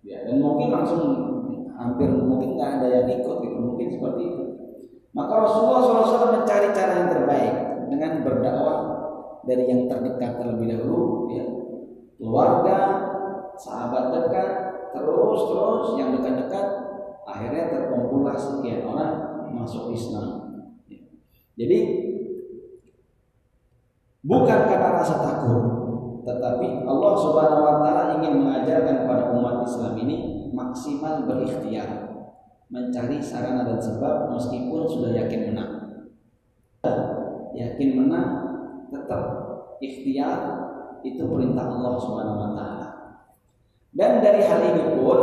Ya, 0.06 0.24
dan 0.24 0.40
mungkin 0.40 0.70
langsung 0.72 1.04
hampir 1.74 2.08
mungkin 2.14 2.56
nggak 2.56 2.70
ada 2.80 2.88
yang 2.88 3.08
ikut 3.20 3.38
gitu, 3.42 3.58
mungkin 3.58 3.88
seperti 3.90 4.22
itu. 4.30 4.44
Maka 5.10 5.34
Rasulullah 5.42 5.82
SAW 5.82 6.38
mencari 6.42 6.70
cara 6.72 6.92
yang 7.02 7.10
terbaik 7.10 7.56
dengan 7.90 8.12
berdakwah 8.22 8.80
dari 9.44 9.66
yang 9.66 9.90
terdekat 9.90 10.38
terlebih 10.38 10.78
dahulu, 10.78 11.34
ya. 11.34 11.46
keluarga, 12.22 12.78
sahabat 13.58 14.14
dekat, 14.14 14.50
terus 14.94 15.40
terus 15.50 15.86
yang 15.98 16.14
dekat-dekat, 16.14 16.68
akhirnya 17.26 17.74
terkumpullah 17.74 18.38
sekian 18.38 18.86
orang 18.86 19.12
masuk 19.50 19.90
Islam. 19.90 20.28
Ya. 20.86 21.02
Jadi 21.58 21.78
bukan 24.26 24.60
karena 24.68 25.00
rasa 25.00 25.16
takut, 25.20 25.64
tetapi 26.28 26.84
Allah 26.84 27.14
Subhanahu 27.16 27.64
Wa 27.64 27.76
Taala 27.84 28.04
ingin 28.20 28.44
mengajarkan 28.44 29.06
kepada 29.06 29.24
umat 29.36 29.64
Islam 29.64 29.94
ini 30.00 30.16
maksimal 30.52 31.24
berikhtiar 31.28 32.10
mencari 32.70 33.18
sarana 33.18 33.66
dan 33.66 33.82
sebab 33.82 34.30
meskipun 34.30 34.86
sudah 34.86 35.12
yakin 35.14 35.54
menang. 35.54 35.74
Yakin 37.58 37.90
menang 37.98 38.30
tetap 38.94 39.24
ikhtiar 39.82 40.38
itu 41.02 41.24
perintah 41.26 41.66
Allah 41.66 41.94
Subhanahu 41.98 42.38
wa 42.38 42.52
taala. 42.54 42.88
Dan 43.90 44.22
dari 44.22 44.46
hal 44.46 44.62
ini 44.70 45.02
pun 45.02 45.20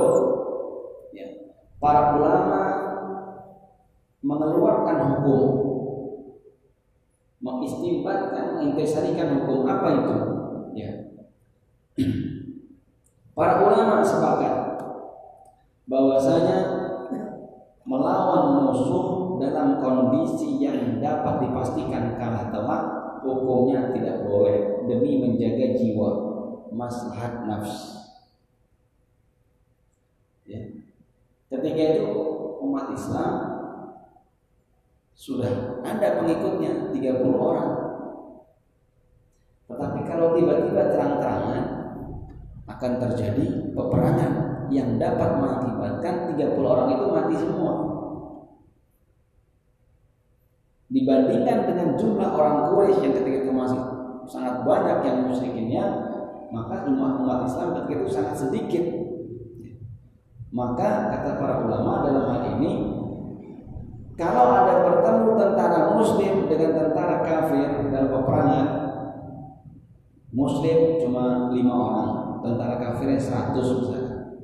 ya, 1.15 1.27
para 1.79 2.19
ulama 2.19 2.63
mengeluarkan 4.27 4.97
hukum 5.07 5.45
mengistimbatkan 7.41 8.57
mengintisarikan 8.57 9.41
hukum. 9.41 9.69
Apa 9.69 9.89
itu? 9.93 10.15
Ya. 10.77 10.91
Para 13.37 13.61
ulama 13.61 14.01
sepakat 14.01 14.55
bahwasanya 15.87 16.59
melawan 17.87 18.67
musuh 18.67 19.39
dalam 19.39 19.79
kondisi 19.79 20.59
yang 20.59 20.99
dapat 20.99 21.47
dipastikan 21.47 22.19
kalah 22.19 22.51
telak 22.51 22.83
hukumnya 23.23 23.95
tidak 23.95 24.27
boleh 24.27 24.89
demi 24.91 25.23
menjaga 25.23 25.77
jiwa 25.79 26.11
maslahat 26.75 27.47
nafs. 27.47 27.95
Ya. 30.47 30.63
ketika 31.51 31.83
itu 31.99 32.07
umat 32.63 32.95
Islam 32.95 33.35
sudah 35.17 35.81
ada 35.81 36.21
pengikutnya 36.21 36.93
30 36.93 37.25
orang. 37.41 37.71
Tetapi 39.67 40.01
kalau 40.05 40.37
tiba-tiba 40.37 40.93
terang-terangan 40.93 41.65
akan 42.69 42.93
terjadi 43.01 43.73
peperangan 43.73 44.33
yang 44.69 45.01
dapat 45.01 45.41
mengakibatkan 45.41 46.37
30 46.37 46.61
orang 46.61 46.89
itu 46.93 47.05
mati 47.09 47.35
semua. 47.41 47.75
Dibandingkan 50.87 51.59
dengan 51.67 51.89
jumlah 51.99 52.31
orang 52.31 52.57
Quraisy 52.71 53.01
yang 53.03 53.15
ketika 53.17 53.39
itu 53.43 53.53
masih 53.53 53.81
sangat 54.31 54.63
banyak 54.63 54.99
yang 55.03 55.19
musyrikinnya, 55.27 55.85
maka 56.53 56.87
jumlah 56.87 57.25
umat 57.25 57.49
Islam 57.49 57.75
ketika 57.83 58.05
itu 58.05 58.09
sangat 58.13 58.37
sedikit. 58.39 58.85
Maka 60.55 61.11
kata 61.11 61.31
para 61.43 61.67
ulama 61.67 62.07
dalam 62.07 62.25
hal 62.31 62.43
ini 62.61 62.96
kalau 64.17 64.45
ada 64.49 64.75
bertemu 64.81 65.31
tentara 65.37 65.81
muslim 65.93 66.35
dengan 66.49 66.71
tentara 66.73 67.17
kafir 67.21 67.69
dalam 67.93 68.11
peperangan 68.11 68.69
Muslim 70.37 71.01
cuma 71.01 71.49
lima 71.49 71.73
orang 71.73 72.11
Tentara 72.45 72.77
kafirnya 72.79 73.19
seratus 73.19 73.81
misalnya. 73.81 74.39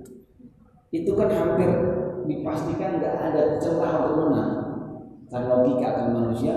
Itu 0.90 1.12
kan 1.14 1.28
hampir 1.30 1.70
dipastikan 2.26 2.98
nggak 2.98 3.14
ada 3.30 3.60
celah 3.60 4.08
untuk 4.08 4.16
menang. 4.26 4.52
Karena 5.28 5.48
logika 5.48 5.86
akan 5.96 6.08
manusia 6.12 6.56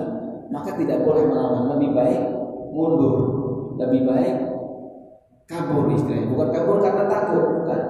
Maka 0.50 0.76
tidak 0.80 1.04
boleh 1.04 1.28
melawan. 1.28 1.76
Lebih 1.76 1.92
baik 1.96 2.22
mundur 2.76 3.16
Lebih 3.78 4.02
baik 4.08 4.36
kabur 5.46 5.92
istilahnya. 5.92 6.32
Bukan 6.32 6.50
kabur 6.50 6.78
karena 6.82 7.04
takut 7.08 7.46
Bukan 7.62 7.82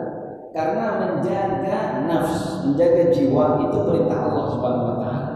Karena 0.56 1.04
menjaga 1.04 2.08
nafs 2.08 2.64
Menjaga 2.64 3.12
jiwa 3.12 3.60
itu 3.68 3.78
perintah 3.84 4.32
Allah 4.32 4.46
subhanahu 4.56 4.88
wa 4.88 4.98
ta'ala. 5.04 5.32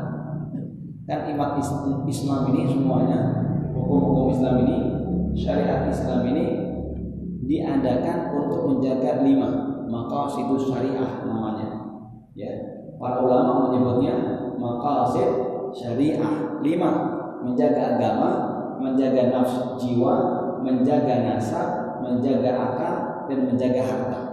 Kan 1.03 1.19
imat 1.35 1.59
Islam 2.07 2.41
ini 2.53 2.63
semuanya 2.65 3.19
hukum-hukum 3.75 4.31
Islam 4.33 4.63
ini 4.65 4.77
syariat 5.35 5.85
Islam 5.91 6.25
ini 6.31 6.45
diadakan 7.49 8.33
untuk 8.33 8.61
menjaga 8.69 9.25
lima 9.25 9.49
maqasid 9.91 10.47
syariah 10.57 11.25
namanya. 11.27 11.67
Ya 12.33 12.53
para 12.97 13.21
ulama 13.21 13.69
menyebutnya 13.69 14.15
maqasid 14.55 15.29
syariah 15.75 16.63
lima. 16.63 16.91
Menjaga 17.39 17.95
agama 17.95 18.29
menjaga 18.83 19.31
nafsu 19.31 19.79
jiwa 19.79 20.15
menjaga 20.59 21.23
nasab 21.23 21.99
menjaga 22.03 22.51
akal 22.51 22.95
dan 23.31 23.47
menjaga 23.47 23.79
harta 23.79 24.28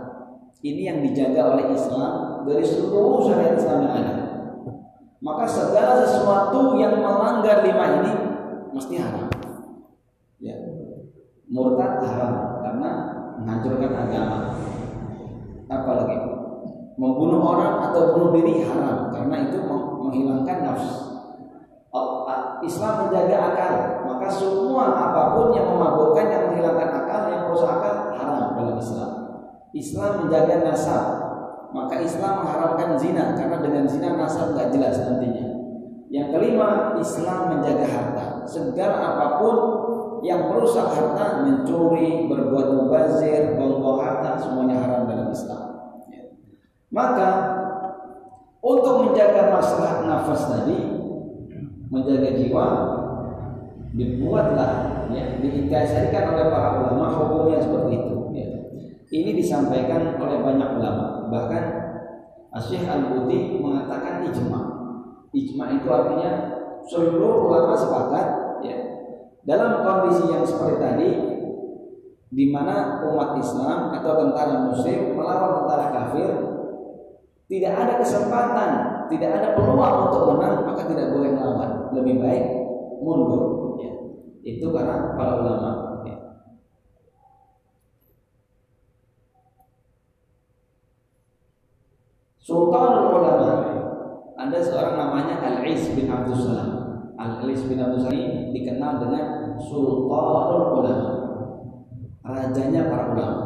ini 0.65 0.83
yang 0.89 0.99
dijaga 1.05 1.57
oleh 1.57 1.67
Islam 1.77 2.45
dari 2.49 2.65
seluruh 2.65 3.27
syariat 3.29 3.57
Islam 3.59 3.79
yang 3.85 3.95
ada 3.97 4.15
maka 5.27 5.45
segala 5.49 6.05
sesuatu 6.07 6.79
yang 6.79 7.01
melanggar 7.01 7.65
lima 7.65 8.05
ini 8.05 8.13
mesti 8.71 8.95
haram. 9.01 9.27
Ya. 10.39 10.55
Murtad 11.51 12.05
haram 12.05 12.63
karena 12.63 12.91
menghancurkan 13.41 13.93
agama. 13.97 14.39
Apalagi 15.67 16.17
membunuh 16.95 17.43
orang 17.43 17.91
atau 17.91 18.15
bunuh 18.15 18.31
diri 18.39 18.63
haram 18.67 19.11
karena 19.11 19.51
itu 19.51 19.59
menghilangkan 19.67 20.59
nafsu. 20.63 20.95
Islam 22.67 23.07
menjaga 23.07 23.37
akal, 23.53 23.75
maka 24.11 24.27
semua 24.33 24.91
apa 24.91 25.39
pun 25.39 25.55
yang 25.55 25.71
memabukkan, 25.71 26.25
yang 26.27 26.43
menghilangkan 26.51 26.89
akal, 27.05 27.21
yang 27.31 27.41
merusak 27.47 27.69
akal 27.79 27.95
haram 28.17 28.59
dalam 28.59 28.77
Islam. 28.81 29.16
Islam 29.77 30.25
menjaga 30.25 30.65
nasab, 30.65 31.05
maka 31.77 32.01
Islam 32.01 32.41
mengharamkan 32.41 32.97
zina 32.97 33.37
karena 33.37 33.61
dengan 33.61 33.85
zina 33.85 34.17
nasab 34.17 34.57
nggak 34.57 34.73
jelas 34.73 34.97
nantinya. 35.05 35.47
Yang 36.09 36.29
kelima, 36.33 36.97
Islam 36.97 37.41
menjaga 37.53 37.85
harta. 37.85 38.27
Segala 38.49 38.97
apa 39.05 39.27
pun 39.37 39.57
yang 40.25 40.49
merusak 40.49 40.89
harta, 40.97 41.45
mencuri, 41.45 42.25
berbuat 42.25 42.69
mubazir, 42.73 43.59
membawa 43.61 44.01
harta, 44.01 44.41
semuanya 44.41 44.81
haram 44.81 45.05
dalam 45.05 45.29
Islam. 45.29 45.67
Ya. 46.09 46.23
Maka 46.89 47.29
untuk 48.65 49.05
menjaga 49.05 49.53
masalah 49.53 50.09
nafas 50.09 50.43
tadi, 50.49 50.79
menjaga 51.93 52.33
jiwa, 52.33 52.67
dibuatlah, 53.93 54.73
ya, 55.13 55.37
diinisiasikan 55.37 56.33
oleh 56.33 56.47
para 56.49 56.69
ulama 56.81 57.13
hukumnya 57.13 57.61
seperti 57.61 57.93
itu. 58.01 58.17
Ini 59.07 59.39
disampaikan 59.39 60.19
oleh 60.19 60.43
banyak 60.43 60.71
ulama 60.83 61.31
bahkan 61.31 61.65
Asyik 62.57 62.89
Al-Buti 62.89 63.61
mengatakan 63.61 64.25
ijma. 64.27 64.61
Ijma 65.31 65.65
itu 65.77 65.87
artinya 65.93 66.31
seluruh 66.89 67.47
ulama 67.47 67.77
sepakat 67.77 68.27
ya. 68.65 68.77
Dalam 69.47 69.85
kondisi 69.85 70.33
yang 70.33 70.43
seperti 70.43 70.77
tadi 70.81 71.11
di 72.33 72.51
mana 72.51 72.99
umat 73.07 73.39
Islam 73.39 73.95
atau 73.95 74.13
tentara 74.19 74.67
muslim 74.67 75.15
melawan 75.15 75.63
tentara 75.63 75.87
kafir 75.95 76.31
tidak 77.47 77.73
ada 77.79 77.95
kesempatan, 78.03 78.71
tidak 79.07 79.31
ada 79.39 79.49
peluang 79.55 80.11
untuk 80.11 80.35
menang, 80.35 80.67
maka 80.67 80.83
tidak 80.91 81.15
boleh 81.15 81.31
melawan. 81.31 81.95
Lebih 81.95 82.19
baik 82.19 82.45
mundur. 82.99 83.79
Ya. 83.79 83.93
Itu 84.43 84.75
karena 84.75 85.15
para 85.15 85.47
ulama 85.47 85.86
Sultan 92.47 93.11
ulama 93.11 93.51
ada 94.39 94.59
seorang 94.63 94.95
namanya 94.95 95.43
Al-Is 95.43 95.91
bin 95.99 96.07
Abdul 96.07 96.39
Salam. 96.39 96.71
Al-Is 97.19 97.67
bin 97.67 97.83
Abdul 97.83 98.07
Salam 98.07 98.23
ini 98.23 98.55
dikenal 98.55 99.03
dengan 99.03 99.59
Sultanul 99.59 100.79
Ulama. 100.79 101.11
Rajanya 102.23 102.87
para 102.87 103.05
ulama. 103.11 103.43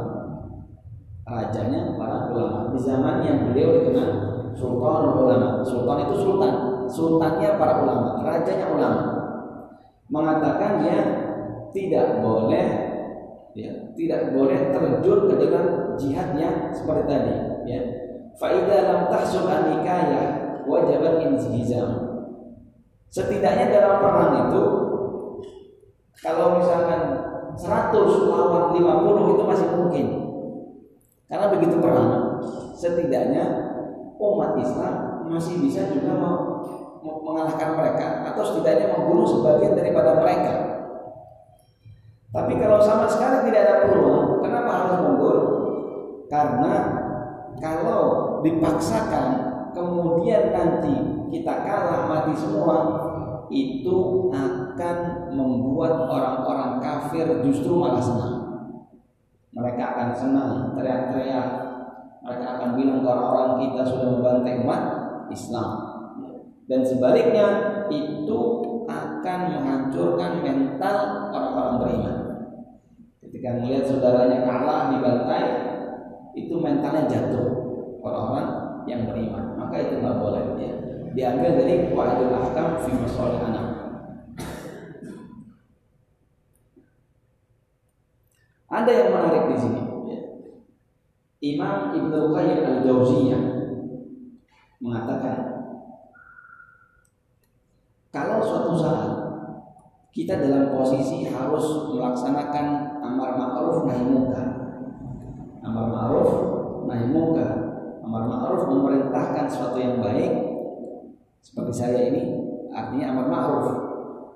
Rajanya 1.25 1.97
para 1.97 2.29
ulama. 2.29 2.77
Di 2.77 2.79
zaman 2.85 3.25
yang 3.25 3.49
beliau 3.49 3.81
dikenal 3.81 4.11
Sultanul 4.53 5.17
Ulama. 5.25 5.65
Sultan 5.65 6.05
itu 6.05 6.15
sultan. 6.21 6.55
Sultannya 6.91 7.55
para 7.55 7.87
ulama, 7.87 8.19
rajanya 8.27 8.67
ulama. 8.75 9.03
Mengatakan 10.11 10.83
dia 10.83 10.99
tidak 11.71 12.19
boleh 12.19 12.67
ya, 13.55 13.95
tidak 13.95 14.35
boleh 14.35 14.75
terjun 14.75 15.31
ke 15.31 15.35
dalam 15.39 15.95
jihadnya 15.95 16.75
seperti 16.75 17.07
tadi 17.07 17.35
ya 17.71 18.00
Faida 18.41 18.89
lam 18.89 19.01
tahsul 19.13 19.45
nikayah 19.45 20.65
wajibat 20.65 21.21
inhizam. 21.21 22.09
Setidaknya 23.13 23.69
dalam 23.69 24.01
perang 24.01 24.33
itu 24.49 24.65
kalau 26.25 26.57
misalkan 26.57 27.01
100 27.53 27.93
lawan 28.33 28.73
50 28.73 29.35
itu 29.37 29.43
masih 29.45 29.69
mungkin. 29.77 30.07
Karena 31.29 31.47
begitu 31.53 31.77
perang, 31.85 32.41
setidaknya 32.73 33.45
umat 34.17 34.57
Islam 34.57 34.95
masih 35.29 35.61
bisa 35.61 35.93
juga 35.93 36.17
mengalahkan 37.05 37.77
mereka 37.77 38.25
atau 38.33 38.43
setidaknya 38.43 38.89
membunuh 38.97 39.29
sebagian 39.29 39.77
daripada 39.77 40.17
mereka. 40.17 40.55
Tapi 42.31 42.57
kalau 42.63 42.79
sama 42.81 43.11
sekali 43.11 43.51
tidak 43.51 43.63
ada 43.67 43.75
peluang, 43.85 44.41
kenapa 44.41 44.71
harus 44.71 44.97
mundur? 45.03 45.39
Karena 46.31 46.75
kalau 47.59 48.30
dipaksakan 48.43 49.51
kemudian 49.75 50.51
nanti 50.51 50.95
kita 51.31 51.55
kalah 51.63 52.11
mati 52.11 52.35
semua 52.35 52.77
itu 53.51 54.31
akan 54.31 54.97
membuat 55.35 56.07
orang-orang 56.07 56.79
kafir 56.79 57.27
justru 57.43 57.75
malah 57.75 58.03
senang. 58.03 58.37
Mereka 59.51 59.83
akan 59.83 60.09
senang 60.15 60.55
teriak-teriak. 60.79 61.49
Mereka 62.23 62.47
akan 62.47 62.69
bilang 62.79 63.03
ke 63.03 63.09
orang-orang 63.11 63.53
kita 63.67 63.83
sudah 63.91 64.09
membantai 64.15 64.63
umat 64.63 64.83
Islam. 65.35 65.71
Dan 66.71 66.87
sebaliknya 66.87 67.47
itu 67.91 68.41
akan 68.87 69.41
menghancurkan 69.51 70.33
mental 70.39 70.97
orang-orang 71.35 71.75
beriman. 71.83 72.17
Ketika 73.27 73.59
melihat 73.59 73.83
saudaranya 73.91 74.47
kalah 74.47 74.95
dibantai 74.95 75.45
itu 76.39 76.55
mentalnya 76.63 77.11
jatuh 77.11 77.60
orang-orang 78.01 78.49
yang 78.89 79.07
beriman 79.07 79.57
maka 79.61 79.77
itu 79.81 79.95
nggak 80.01 80.19
boleh 80.19 80.45
ya. 80.59 80.73
Diambil 81.11 81.51
dari 81.59 81.75
wa'idul 81.91 82.35
ahkam 82.35 82.81
fi 82.83 82.91
masalih 82.97 83.41
anak. 83.43 83.67
Ada 88.71 88.91
yang 88.95 89.09
menarik 89.11 89.45
di 89.51 89.57
sini 89.59 89.83
ya. 90.07 90.21
Imam 91.43 91.91
Ibnu 91.91 92.31
Qayyim 92.31 92.61
al-Jauziyah 92.63 93.43
mengatakan 94.81 95.37
kalau 98.15 98.39
suatu 98.41 98.73
saat 98.79 99.11
kita 100.11 100.43
dalam 100.43 100.75
posisi 100.75 101.31
harus 101.31 101.87
melaksanakan 101.95 102.99
amar 102.99 103.39
ma'ruf 103.39 103.87
nahi 103.87 104.03
munkar 104.03 104.49
amar 105.63 105.87
ma'ruf 105.87 106.31
nahi 106.91 107.07
munkar 107.07 107.51
amar 108.03 108.27
ma'ruf 108.27 108.67
memerintahkan 108.67 109.40
sesuatu 109.51 109.83
yang 109.83 109.99
baik 109.99 110.51
seperti 111.43 111.73
saya 111.75 112.01
ini 112.07 112.41
artinya 112.71 113.07
amar 113.17 113.27
ma'ruf. 113.27 113.67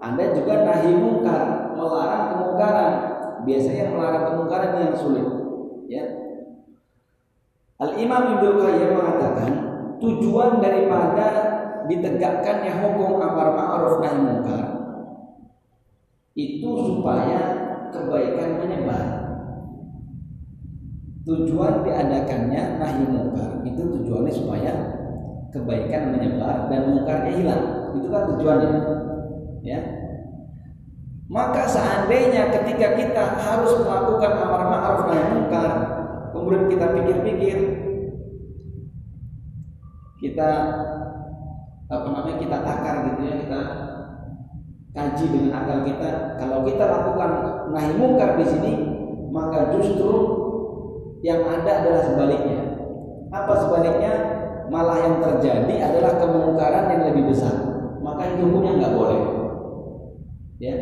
Anda 0.03 0.37
juga 0.37 0.66
nahi 0.66 0.92
mungkar, 0.92 1.72
melarang 1.72 2.24
kemungkaran. 2.35 2.92
Biasanya 3.44 3.92
melarang 3.92 4.24
kemungkaran 4.33 4.72
yang 4.81 4.94
sulit. 4.96 5.27
Ya. 5.88 6.05
Al 7.81 7.96
Imam 8.00 8.37
Ibnu 8.37 8.50
Qayyim 8.61 8.90
mengatakan 8.96 9.53
tujuan 10.00 10.61
daripada 10.61 11.27
ditegakkannya 11.88 12.72
hukum 12.85 13.20
amar 13.20 13.53
ma'ruf 13.53 14.00
nahi 14.00 14.18
mungkar 14.18 14.64
itu 16.35 16.70
supaya 16.83 17.40
kebaikan 17.94 18.59
menyebar. 18.59 19.07
Tujuan 21.24 21.81
diadakannya 21.81 22.62
nahi 22.81 23.05
mungkar 23.09 23.64
itu 23.64 23.81
tujuannya 23.81 24.33
supaya 24.33 24.72
kebaikan 25.54 26.10
menyebar 26.10 26.66
dan 26.66 26.90
mungkarnya 26.90 27.32
hilang. 27.38 27.64
Itu 27.94 28.10
kan 28.10 28.22
tujuannya. 28.34 28.70
Ya. 29.62 29.80
Maka 31.30 31.62
seandainya 31.70 32.50
ketika 32.52 32.98
kita 32.98 33.24
harus 33.38 33.80
melakukan 33.80 34.32
amar 34.44 34.62
ma'ruf 34.68 35.02
nahi 35.08 35.24
mungkar, 35.32 35.72
kemudian 36.34 36.66
kita 36.68 36.86
pikir-pikir 36.92 37.56
kita 40.20 40.50
apa 41.84 42.06
namanya 42.08 42.36
kita 42.40 42.58
takar 42.64 42.94
gitu 43.12 43.22
ya 43.28 43.34
kita 43.44 43.60
kaji 44.96 45.24
dengan 45.28 45.52
akal 45.52 45.78
kita 45.84 46.10
kalau 46.40 46.58
kita 46.64 46.84
lakukan 46.88 47.30
nahi 47.76 47.92
mungkar 47.92 48.40
di 48.40 48.44
sini 48.48 48.72
maka 49.28 49.74
justru 49.76 50.12
yang 51.20 51.44
ada 51.44 51.84
adalah 51.84 52.02
sebaliknya 52.08 52.60
apa 53.28 53.52
sebaliknya 53.58 54.12
malah 54.68 54.98
yang 55.00 55.16
terjadi 55.20 55.74
adalah 55.92 56.12
kemungkaran 56.20 56.85
yang 56.92 57.03
lebih 57.12 57.33
besar 57.33 57.55
maka 58.00 58.22
itu 58.37 58.44
hukumnya 58.48 58.72
nggak 58.81 58.94
boleh 58.96 59.20
ya 60.61 60.74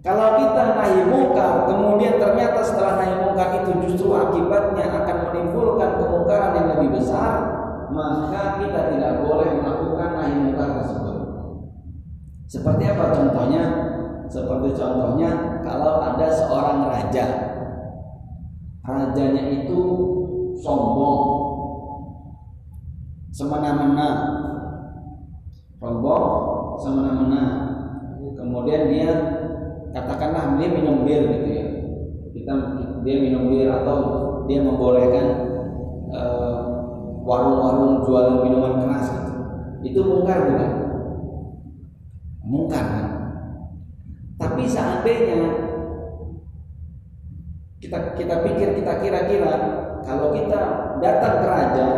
kalau 0.00 0.40
kita 0.40 0.62
nahi 0.80 1.00
mungkar 1.06 1.68
kemudian 1.68 2.16
ternyata 2.16 2.60
setelah 2.64 3.04
nahi 3.04 3.14
mungkar 3.20 3.48
itu 3.62 3.70
justru 3.86 4.08
akibatnya 4.16 4.88
akan 4.88 5.16
menimbulkan 5.28 5.90
kemungkaran 6.00 6.52
yang 6.56 6.68
lebih 6.76 7.00
besar 7.00 7.60
maka 7.90 8.62
kita 8.62 8.80
tidak 8.94 9.12
boleh 9.26 9.50
melakukan 9.58 10.10
nahi 10.14 10.34
mungkar 10.38 10.68
tersebut. 10.78 11.16
Seperti 12.46 12.82
apa 12.86 13.04
contohnya? 13.14 13.64
Seperti 14.30 14.68
contohnya 14.78 15.60
kalau 15.66 15.98
ada 16.02 16.26
seorang 16.30 16.86
raja. 16.86 17.26
Rajanya 18.80 19.44
itu 19.62 19.80
sombong, 20.58 21.22
semena-mena, 23.40 24.08
sombong, 25.80 26.28
semena-mena. 26.76 27.42
Kemudian 28.36 28.92
dia 28.92 29.10
katakanlah 29.96 30.60
dia 30.60 30.68
minum 30.68 31.08
bir 31.08 31.24
gitu 31.24 31.48
ya. 31.48 31.66
Kita 32.36 32.52
dia 33.00 33.16
minum 33.16 33.48
bir 33.48 33.72
atau 33.72 33.98
dia 34.44 34.60
membolehkan 34.60 35.26
uh, 36.12 36.56
warung-warung 37.24 38.04
jual 38.04 38.44
minuman 38.44 38.84
keras 38.84 39.08
gitu. 39.08 39.32
Itu 39.88 40.00
mungkar 40.04 40.44
bukan? 40.44 40.70
Mungkar 42.44 42.84
kan? 42.84 43.06
Tapi 44.36 44.68
seandainya 44.68 45.40
kita 47.80 48.12
kita 48.20 48.44
pikir 48.44 48.68
kita 48.76 48.92
kira-kira 49.00 49.52
kalau 50.04 50.36
kita 50.36 50.60
datang 51.00 51.34
ke 51.40 51.48
raja 51.48 51.88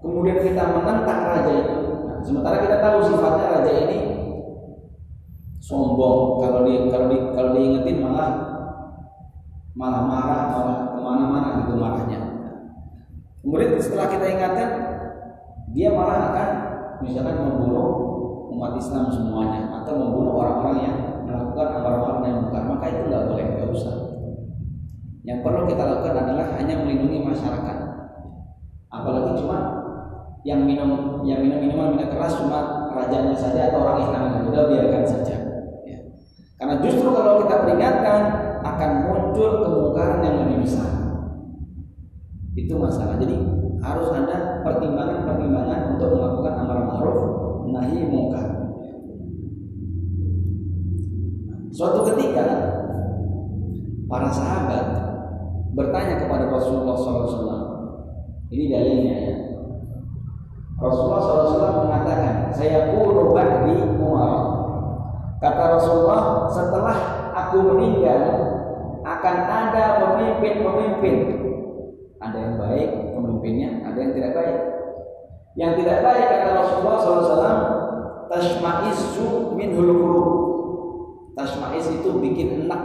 kemudian 0.00 0.38
kita 0.40 0.62
menentang 0.74 1.20
raja 1.30 1.52
itu 1.52 1.76
nah, 2.08 2.18
sementara 2.24 2.56
kita 2.64 2.76
tahu 2.80 2.96
sifatnya 3.04 3.46
raja 3.60 3.72
ini 3.86 3.98
sombong 5.60 6.40
kalau 6.40 6.64
di 6.64 6.74
kalau 6.88 7.06
di 7.12 7.18
kalau 7.36 7.50
diingetin 7.54 8.00
malah 8.02 8.30
malah 9.76 10.02
marah 10.02 10.42
malah 10.50 10.78
ke 10.96 10.98
mana-mana 10.98 11.48
gitu 11.62 11.76
marahnya 11.78 12.30
Kemudian 13.40 13.80
setelah 13.80 14.12
kita 14.12 14.26
ingatkan, 14.36 14.70
dia 15.72 15.88
malah 15.96 16.28
akan 16.28 16.48
misalkan 17.00 17.40
membunuh 17.40 17.88
umat 18.52 18.76
Islam 18.76 19.08
semuanya 19.08 19.72
atau 19.80 19.96
membunuh 19.96 20.36
orang-orang 20.36 20.76
yang 20.84 20.96
melakukan 21.24 21.68
amar 21.80 21.94
ma'ruf 22.04 22.18
nahi 22.20 22.36
munkar, 22.36 22.62
maka 22.68 22.84
itu 22.92 23.02
nggak 23.08 23.24
boleh, 23.32 23.46
nggak 23.56 23.70
usah. 23.72 23.96
Yang 25.24 25.38
perlu 25.40 25.64
kita 25.64 25.82
lakukan 25.88 26.16
adalah 26.20 26.46
hanya 26.60 26.74
melindungi 26.84 27.24
masyarakat. 27.24 27.78
Apalagi 28.92 29.32
cuma 29.40 29.79
yang 30.40 30.64
minum 30.64 31.20
yang 31.28 31.44
minum 31.44 31.60
minuman 31.60 31.96
minuman 31.96 32.08
keras 32.16 32.40
cuma 32.40 32.88
rajanya 32.96 33.36
saja 33.36 33.68
atau 33.68 33.84
orang 33.84 33.98
Islam 34.00 34.22
sudah 34.48 34.62
biarkan 34.72 35.04
saja. 35.04 35.36
Ya. 35.84 35.98
Karena 36.56 36.74
justru 36.80 37.08
kalau 37.12 37.44
kita 37.44 37.54
peringatkan 37.64 38.20
akan 38.64 38.90
muncul 39.08 39.50
kemungkaran 39.64 40.20
yang 40.24 40.36
lebih 40.44 40.64
besar. 40.64 40.90
Itu 42.56 42.74
masalah. 42.76 43.20
Jadi 43.20 43.36
harus 43.80 44.08
ada 44.12 44.60
pertimbangan-pertimbangan 44.64 45.96
untuk 45.96 46.08
melakukan 46.16 46.54
amar 46.66 46.78
ma'ruf 46.88 47.20
nahi 47.72 48.00
mungkar. 48.08 48.48
Suatu 51.70 52.04
ketika 52.12 52.44
para 54.10 54.28
sahabat 54.28 54.84
bertanya 55.72 56.18
kepada 56.18 56.50
Rasulullah 56.50 56.98
SAW. 56.98 57.62
Ini 58.50 58.64
dalilnya 58.66 59.14
ya. 59.14 59.49
Rasulullah 60.80 61.20
SAW 61.20 61.84
mengatakan, 61.84 62.48
saya 62.56 62.96
puluh 62.96 63.36
di 63.36 63.74
Umar. 64.00 64.36
Kata 65.40 65.76
Rasulullah, 65.76 66.48
setelah 66.48 66.96
aku 67.36 67.76
meninggal 67.76 68.22
akan 69.04 69.36
ada 69.48 69.84
pemimpin-pemimpin 70.00 71.40
ada 72.20 72.36
yang 72.36 72.54
baik 72.60 72.90
pemimpinnya, 73.16 73.80
ada 73.80 73.98
yang 73.98 74.12
tidak 74.12 74.32
baik. 74.36 74.58
Yang 75.56 75.72
tidak 75.82 75.98
baik 76.04 76.26
kata 76.28 76.50
Rasulullah 76.52 76.96
SAW, 77.00 77.58
tashma'izu 78.28 79.56
min 79.56 79.72
hulukuru. 79.74 80.24
Tashma'iz 81.34 81.88
itu 81.88 82.10
bikin 82.20 82.68
enak, 82.68 82.82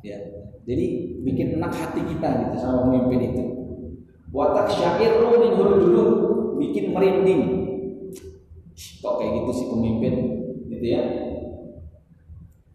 ya. 0.00 0.16
Jadi 0.64 0.86
bikin 1.24 1.60
enak 1.60 1.72
hati 1.76 2.00
kita 2.08 2.28
gitu 2.48 2.56
sama 2.56 2.88
pemimpin 2.88 3.20
itu. 3.32 3.44
Watak 4.32 4.72
syairu 4.72 5.40
min 5.40 5.52
dulu 5.56 6.04
bikin 6.58 6.92
merinding. 6.92 7.42
Kok 8.98 9.14
kayak 9.18 9.32
gitu 9.42 9.50
sih 9.54 9.66
pemimpin, 9.70 10.14
gitu 10.70 10.86
ya. 10.86 11.02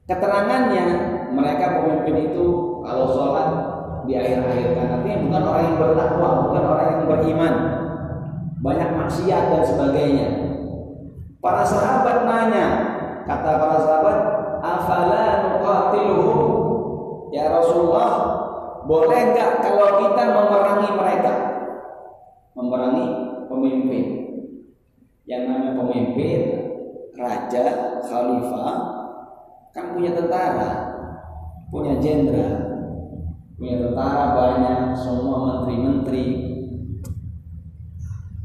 Keterangannya 0.04 0.84
mereka 1.32 1.80
pemimpin 1.80 2.32
itu 2.32 2.46
kalau 2.84 3.08
sholat 3.08 3.50
di 4.04 4.19
akhir-akhir 4.19 4.69
kan. 4.76 4.88
Artinya 5.00 5.17
bukan 5.24 5.43
orang 5.48 5.63
yang 5.63 5.78
bertakwa 5.80 6.30
bukan 6.48 6.63
orang 6.67 6.88
yang 6.91 7.04
beriman. 7.08 7.56
Banyak 8.63 8.89
maksiat 8.96 9.43
dan 9.52 9.63
sebagainya. 9.63 10.28
Para 11.43 11.63
sahabat 11.63 12.24
nanya 12.24 12.67
kata 13.28 13.52
para 13.60 13.78
sahabat 13.84 14.17
afala 14.63 15.24
nuqatiluhum? 15.43 16.39
Ya 17.36 17.52
Rasulullah 17.52 18.12
boleh 18.84 19.22
nggak 19.32 19.52
kalau 19.63 20.04
kita 20.04 20.24
memerangi 20.32 20.89
mereka? 20.96 21.34
Memerangi 22.56 23.33
pemimpin 23.54 24.06
yang 25.30 25.48
namanya 25.48 25.80
pemimpin 25.80 26.39
raja 27.13 27.66
khalifah 28.04 28.76
kan 29.72 29.94
punya 29.94 30.12
tentara 30.18 30.72
punya 31.70 31.98
jenderal 32.02 32.74
punya 33.63 33.80
tentara 33.80 34.36
banyak, 34.36 34.80
semua 34.92 35.38
menteri-menteri, 35.48 36.26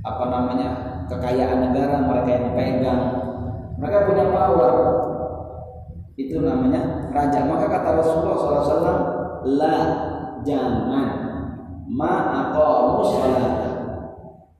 apa 0.06 0.24
namanya 0.30 0.68
kekayaan 1.10 1.58
negara 1.58 2.06
mereka 2.06 2.30
yang 2.38 2.48
pegang, 2.54 3.02
mereka 3.82 4.06
punya 4.06 4.24
power. 4.30 4.72
Itu 6.14 6.38
namanya 6.38 7.10
raja. 7.10 7.46
Maka 7.50 7.66
kata 7.66 7.98
Rasulullah 7.98 8.38
SAW, 8.62 9.02
la 9.58 9.76
jangan 10.46 11.08
ma 11.90 12.14
aqamu 12.46 13.02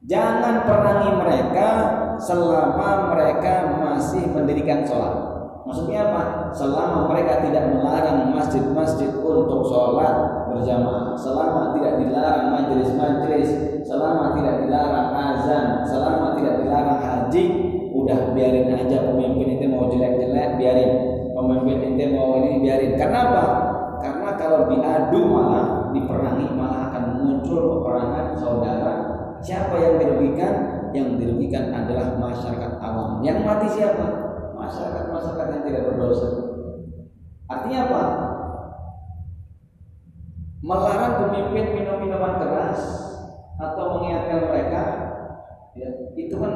Jangan 0.08 0.64
perangi 0.64 1.10
mereka 1.20 1.68
selama 2.16 3.12
mereka 3.12 3.76
masih 3.76 4.24
mendirikan 4.32 4.80
sholat. 4.88 5.20
Maksudnya 5.68 6.08
apa? 6.08 6.48
Selama 6.56 7.12
mereka 7.12 7.44
tidak 7.44 7.76
melarang 7.76 8.32
masjid-masjid 8.32 9.12
untuk 9.20 9.68
sholat 9.68 10.48
berjamaah, 10.48 11.12
selama 11.12 11.76
tidak 11.76 12.00
dilarang 12.00 12.56
majelis-majelis, 12.56 13.50
selama 13.84 14.32
tidak 14.32 14.64
dilarang 14.64 15.12
azan, 15.12 15.84
selama 15.84 16.40
tidak 16.40 16.64
dilarang 16.64 17.00
haji, 17.04 17.44
udah 17.92 18.32
biarin 18.32 18.72
aja 18.72 19.12
pemimpin 19.12 19.60
itu 19.60 19.68
mau 19.68 19.92
jelek-jelek, 19.92 20.56
biarin. 20.56 20.92
Pemimpin 21.36 21.84
itu 21.84 22.16
mau 22.16 22.40
ini 22.40 22.64
biarin. 22.64 22.96
Karena 22.96 23.18
apa? 23.28 23.44
Karena 24.00 24.30
kalau 24.40 24.72
diadu 24.72 25.20
malah 25.28 25.92
diperangi 25.92 26.48
malah 26.56 26.88
akan 26.88 27.04
muncul 27.20 27.76
peperangan 27.76 28.26
saudara. 28.40 29.07
Siapa 29.42 29.74
yang 29.78 29.94
dirugikan? 30.02 30.54
Yang 30.96 31.08
dirugikan 31.20 31.70
adalah 31.74 32.16
masyarakat 32.16 32.72
awam. 32.80 33.20
Yang 33.20 33.38
mati 33.44 33.68
siapa? 33.70 34.28
masyarakat-masyarakat 34.58 35.46
yang 35.54 35.64
tidak 35.64 35.82
berdosa. 35.88 36.28
Artinya 37.48 37.78
apa? 37.88 38.02
Melarang 40.58 41.14
pemimpin 41.24 41.66
minum 41.72 41.96
minuman 42.02 42.34
keras 42.42 42.80
atau 43.56 43.84
mengingatkan 43.98 44.50
mereka, 44.50 44.82
ya, 45.78 45.88
itu 46.18 46.34
kan 46.36 46.52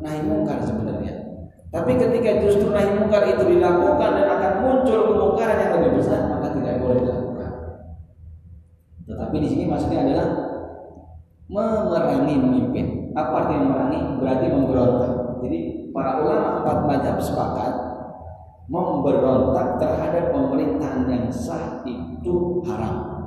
nahi 0.00 0.22
mungkar 0.24 0.62
sebenarnya. 0.62 1.44
Tapi 1.70 1.98
ketika 1.98 2.40
justru 2.46 2.70
nahi 2.70 2.94
mungkar 2.94 3.26
itu 3.26 3.42
dilakukan 3.46 4.10
dan 4.16 4.26
akan 4.26 4.52
muncul 4.64 4.98
kemungkaran 5.12 5.58
yang 5.60 5.72
lebih 5.82 5.92
besar, 5.98 6.30
maka 6.30 6.54
tidak 6.56 6.78
boleh 6.78 6.98
dilakukan. 7.02 7.52
Tetapi 9.10 9.36
di 9.42 9.48
sini 9.50 9.64
maksudnya 9.66 10.06
adalah 10.06 10.26
memerangi 11.50 12.34
pemimpin. 12.38 12.86
Apa 13.18 13.44
artinya 13.44 13.60
memerangi? 13.66 14.00
Berarti 14.22 14.46
memberontak. 14.54 15.12
Jadi 15.42 15.58
para 15.90 16.22
ulama 16.22 16.62
empat 16.62 16.78
mazhab 16.86 17.16
sepakat 17.18 17.72
memberontak 18.70 19.82
terhadap 19.82 20.30
pemerintahan 20.30 21.10
yang 21.10 21.26
sah 21.26 21.82
itu 21.82 22.62
haram. 22.62 23.18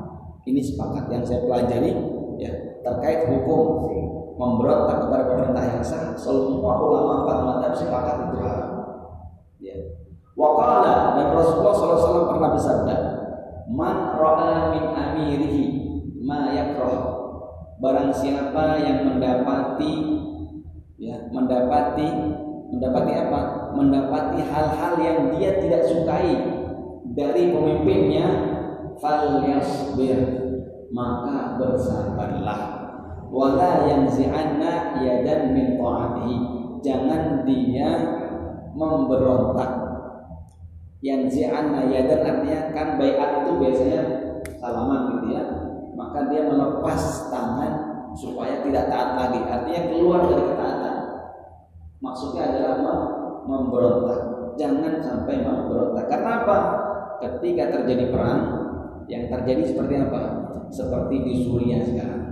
Ini 0.47 0.59
sepakat 0.63 1.11
yang 1.11 1.23
saya 1.27 1.43
pelajari 1.43 1.91
ya 2.39 2.51
terkait 2.83 3.27
hukum 3.27 3.91
memberontak 4.39 5.07
kepada 5.07 5.23
pemerintah 5.29 5.63
yang 5.67 5.83
sah 5.83 6.17
semua 6.17 6.79
ulama 6.81 7.23
empat 7.23 7.37
madzhab 7.45 7.73
sepakat 7.77 8.15
itu 8.29 8.37
haram 8.41 8.71
ya 9.61 9.77
Wakala 10.33 11.13
dan 11.13 11.29
Rasulullah 11.29 11.77
SAW 11.77 12.29
pernah 12.33 12.49
bersabda 12.57 12.97
man 13.69 14.17
ra'a 14.17 14.73
min 14.73 14.83
amirihi 14.89 15.63
ma 16.25 16.49
yakrah 16.49 17.12
barang 17.83 18.15
siapa 18.15 18.79
yang 18.79 19.03
mendapati 19.03 19.93
ya 20.95 21.27
mendapati 21.35 22.07
mendapati 22.71 23.11
apa? 23.11 23.41
Mendapati 23.75 24.39
hal-hal 24.39 24.93
yang 25.03 25.19
dia 25.35 25.59
tidak 25.59 25.83
sukai 25.83 26.31
dari 27.11 27.51
pemimpinnya 27.51 28.27
fal 29.03 29.43
yasbir 29.43 30.15
maka 30.95 31.59
bersabarlah. 31.59 32.61
Wala 33.33 33.89
yanzi'anna 33.89 35.03
yadan 35.03 35.51
min 35.51 35.75
ta'atihi. 35.75 36.35
Jangan 36.85 37.43
dia 37.43 37.89
memberontak. 38.77 39.71
Yanzi'anna 41.03 41.91
yadan 41.91 42.21
artinya 42.21 42.61
kan 42.71 42.87
bayat 42.95 43.43
itu 43.43 43.51
biasanya 43.59 44.01
salaman 44.61 45.19
gitu 45.19 45.27
ya 45.35 45.62
maka 45.93 46.29
dia 46.29 46.49
melepas 46.49 47.29
tangan 47.29 47.73
supaya 48.13 48.61
tidak 48.65 48.89
taat 48.89 49.09
lagi. 49.17 49.39
Artinya 49.45 49.81
keluar 49.89 50.19
dari 50.29 50.43
ketaatan. 50.53 50.95
Maksudnya 52.01 52.43
adalah 52.53 52.75
memberontak. 53.45 54.21
Jangan 54.59 55.01
sampai 55.01 55.41
memberontak. 55.41 56.05
Karena 56.09 56.31
apa? 56.45 56.57
Ketika 57.23 57.71
terjadi 57.71 58.11
perang 58.11 58.41
yang 59.07 59.31
terjadi 59.31 59.63
seperti 59.65 59.93
apa? 60.01 60.21
Seperti 60.69 61.15
di 61.23 61.33
Suriah 61.45 61.81
sekarang. 61.81 62.23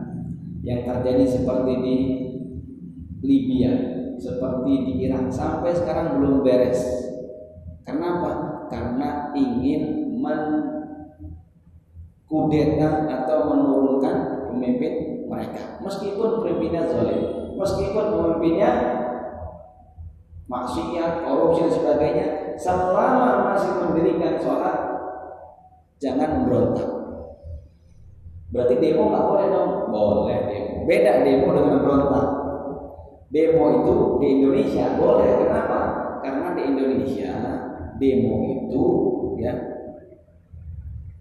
Yang 0.62 0.82
terjadi 0.86 1.26
seperti 1.26 1.74
di 1.82 1.96
Libya, 3.22 3.72
seperti 4.18 4.74
di 4.86 4.94
Irak. 5.10 5.30
Sampai 5.34 5.74
sekarang 5.74 6.20
belum 6.20 6.46
beres. 6.46 6.82
Kenapa? 7.82 8.66
Karena 8.70 9.34
ingin 9.34 10.14
mengkudeta 12.32 13.12
atau 13.12 13.52
menurunkan 13.52 14.48
pemimpin 14.48 15.28
mereka. 15.28 15.84
Meskipun 15.84 16.40
pemimpinnya 16.40 16.88
zalim, 16.88 17.52
meskipun 17.60 18.06
pemimpinnya 18.08 18.72
maksiat, 20.48 21.28
korupsi 21.28 21.68
dan 21.68 21.72
sebagainya, 21.76 22.28
selama 22.56 23.52
masih 23.52 23.72
mendirikan 23.84 24.40
sholat, 24.40 24.78
jangan 26.00 26.44
memberontak. 26.44 26.90
Berarti 28.52 28.76
demo 28.80 29.12
nggak 29.12 29.28
boleh 29.28 29.46
dong? 29.48 29.72
Boleh 29.92 30.40
demo. 30.48 30.76
Beda 30.88 31.24
demo 31.24 31.48
dengan 31.56 31.78
berontak. 31.84 32.28
Demo 33.32 33.64
itu 33.80 33.96
di 34.20 34.28
Indonesia 34.40 35.00
boleh. 35.00 35.40
Kenapa? 35.40 35.80
Karena 36.20 36.52
di 36.52 36.64
Indonesia 36.68 37.32
demo 37.96 38.36
itu 38.44 38.84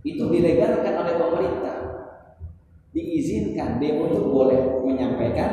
itu 0.00 0.24
dilegalkan 0.32 0.94
oleh 0.96 1.14
pemerintah. 1.20 1.76
Diizinkan 2.90 3.78
demo 3.78 4.10
itu 4.10 4.20
boleh 4.26 4.82
menyampaikan 4.82 5.50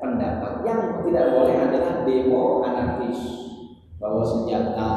pendapat. 0.00 0.64
Yang 0.64 0.80
tidak 1.10 1.26
boleh 1.36 1.56
adalah 1.58 1.92
demo 2.06 2.64
anarkis, 2.64 3.20
bawa 4.00 4.22
senjata, 4.24 4.92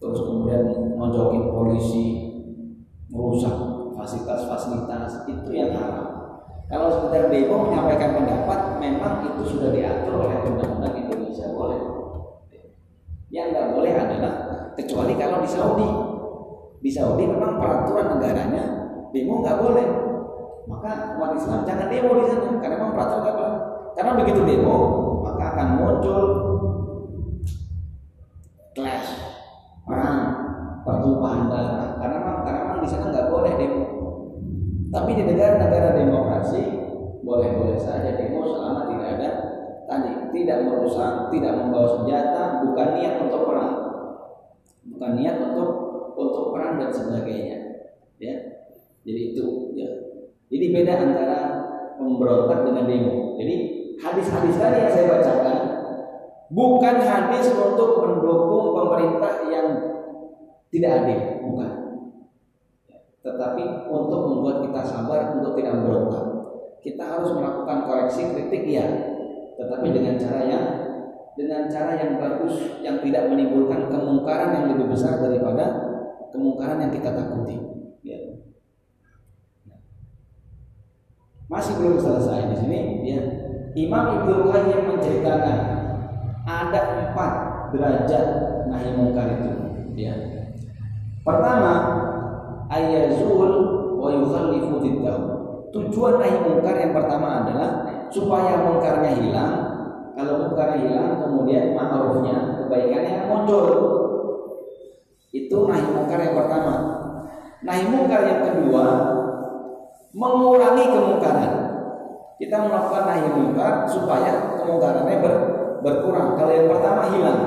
terus 0.00 0.18
kemudian 0.24 0.96
nonjokin 0.96 1.52
polisi, 1.52 2.06
merusak 3.12 3.54
fasilitas-fasilitas 3.94 5.28
itu 5.28 5.50
yang 5.52 5.76
haram. 5.76 6.08
Kalau 6.66 6.88
sekedar 6.88 7.28
demo 7.28 7.68
menyampaikan 7.68 8.16
pendapat, 8.16 8.80
memang 8.80 9.28
itu 9.28 9.42
sudah 9.44 9.70
diatur 9.70 10.24
oleh 10.24 10.40
undang-undang 10.40 10.96
Indonesia 10.96 11.52
boleh. 11.52 11.80
Yang 13.28 13.46
nggak 13.52 13.68
boleh 13.76 13.92
adalah 13.92 14.32
kecuali 14.72 15.12
kalau 15.20 15.44
di 15.44 15.48
Saudi. 15.52 16.11
Di 16.82 16.90
Saudi 16.90 17.30
memang 17.30 17.62
peraturan 17.62 18.18
negaranya 18.18 18.62
demo 19.14 19.38
nggak 19.38 19.58
boleh. 19.62 19.86
Maka 20.66 21.14
umat 21.14 21.38
Islam 21.38 21.62
jangan 21.62 21.86
demo 21.86 22.10
di 22.18 22.24
sana 22.26 22.58
karena 22.58 22.76
memang 22.82 22.94
peraturan 22.98 23.34
boleh. 23.38 23.56
Karena 23.94 24.12
begitu 24.18 24.40
demo 24.42 24.76
maka 25.22 25.42
akan 25.54 25.68
muncul 25.78 26.22
clash, 28.74 29.10
perang, 29.86 30.18
pertumpahan 30.82 31.46
darah. 31.46 31.88
Karena 32.02 32.16
memang 32.18 32.38
karena 32.42 32.60
memang 32.66 32.80
di 32.82 32.88
sana 32.90 33.04
nggak 33.14 33.30
boleh 33.30 33.52
demo. 33.54 33.82
Tapi 34.90 35.10
di 35.14 35.22
negara-negara 35.22 35.88
demokrasi 36.02 36.62
boleh-boleh 37.22 37.78
saja 37.78 38.18
demo 38.18 38.42
selama 38.42 38.90
tidak 38.90 39.08
ada 39.14 39.30
tadi 39.86 40.10
tidak 40.34 40.58
merusak, 40.66 41.30
tidak 41.30 41.52
membawa 41.62 41.88
senjata, 42.00 42.66
bukan 42.66 42.88
niat 42.98 43.14
untuk 43.22 43.40
perang, 43.46 43.74
bukan 44.90 45.12
niat 45.14 45.36
untuk 45.38 45.91
untuk 46.16 46.54
perang 46.54 46.78
dan 46.78 46.90
sebagainya. 46.92 47.58
Ya, 48.22 48.36
jadi 49.02 49.20
itu. 49.34 49.74
Ya. 49.74 49.88
Jadi 50.52 50.64
beda 50.70 50.94
antara 51.00 51.40
memberontak 51.96 52.62
dengan 52.68 52.84
demo. 52.84 53.40
Jadi 53.40 53.54
hadis-hadis 53.98 54.56
tadi 54.60 54.76
yang 54.84 54.92
saya 54.92 55.06
bacakan 55.10 55.58
bukan 56.52 56.96
hadis 57.00 57.46
untuk 57.56 57.90
mendukung 58.04 58.76
pemerintah 58.76 59.34
yang 59.48 59.68
tidak 60.68 60.92
adil, 61.04 61.20
bukan 61.48 61.82
tetapi 63.22 63.86
untuk 63.86 64.20
membuat 64.26 64.66
kita 64.66 64.82
sabar 64.82 65.38
untuk 65.38 65.54
tidak 65.54 65.78
memberontak. 65.78 66.26
Kita 66.82 67.04
harus 67.06 67.30
melakukan 67.38 67.86
koreksi 67.86 68.34
kritik 68.34 68.66
ya, 68.66 68.86
tetapi 69.54 69.94
dengan 69.94 70.18
cara 70.18 70.42
yang 70.42 70.64
dengan 71.38 71.70
cara 71.70 71.94
yang 71.96 72.18
bagus 72.18 72.82
yang 72.82 72.98
tidak 73.00 73.30
menimbulkan 73.30 73.88
kemungkaran 73.88 74.50
yang 74.58 74.66
lebih 74.74 74.90
besar 74.90 75.22
daripada 75.22 75.64
kemungkaran 76.32 76.82
yang 76.82 76.92
kita 76.92 77.12
takuti. 77.12 77.60
Ya. 78.02 78.18
Masih 81.46 81.76
belum 81.78 82.00
selesai 82.00 82.50
di 82.50 82.56
sini. 82.56 82.80
Ya. 83.04 83.20
Imam 83.72 84.04
Ibnu 84.20 84.48
Qayyim 84.52 84.80
menceritakan 84.96 85.58
ada 86.48 86.80
empat 87.08 87.32
derajat 87.72 88.26
nahi 88.68 88.90
mungkar 88.96 89.28
itu. 89.38 89.50
Ya. 89.94 90.16
Pertama, 91.22 91.72
ayazul 92.72 93.52
wa 94.00 94.08
yukhallifu. 94.10 94.82
Tujuan 95.72 96.20
nahi 96.20 96.36
mungkar 96.44 96.76
yang 96.76 96.92
pertama 96.92 97.44
adalah 97.44 97.88
supaya 98.12 98.60
mungkarnya 98.60 99.12
hilang. 99.16 99.54
Kalau 100.12 100.44
mungkarnya 100.44 100.84
hilang, 100.84 101.16
kemudian 101.24 101.72
ma'rufnya, 101.72 102.60
kebaikannya 102.60 103.32
muncul. 103.32 103.66
Itu 105.32 105.64
nahi 105.64 105.84
mungkar 105.88 106.20
yang 106.20 106.36
pertama. 106.36 106.74
Nahi 107.64 107.84
mungkar 107.88 108.20
yang 108.28 108.40
kedua 108.44 108.84
mengurangi 110.12 110.84
kemungkaran. 110.92 111.52
Kita 112.36 112.56
melakukan 112.68 113.04
nahi 113.08 113.28
mungkar 113.32 113.88
supaya 113.88 114.60
kemungkarannya 114.60 115.16
ber, 115.24 115.34
berkurang. 115.80 116.36
Kalau 116.36 116.52
yang 116.52 116.68
pertama 116.68 117.02
hilang, 117.08 117.40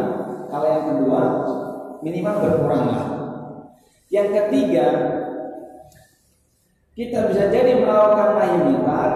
kalau 0.50 0.67
yang 0.67 0.86
kedua 0.89 1.21
minimal 2.02 2.36
berkuranglah. 2.41 3.06
Yang 4.10 4.30
ketiga, 4.34 4.88
kita 6.98 7.30
bisa 7.30 7.54
jadi 7.54 7.86
melakukan 7.86 8.30
nahi 8.39 8.58
mungkar, 8.65 9.12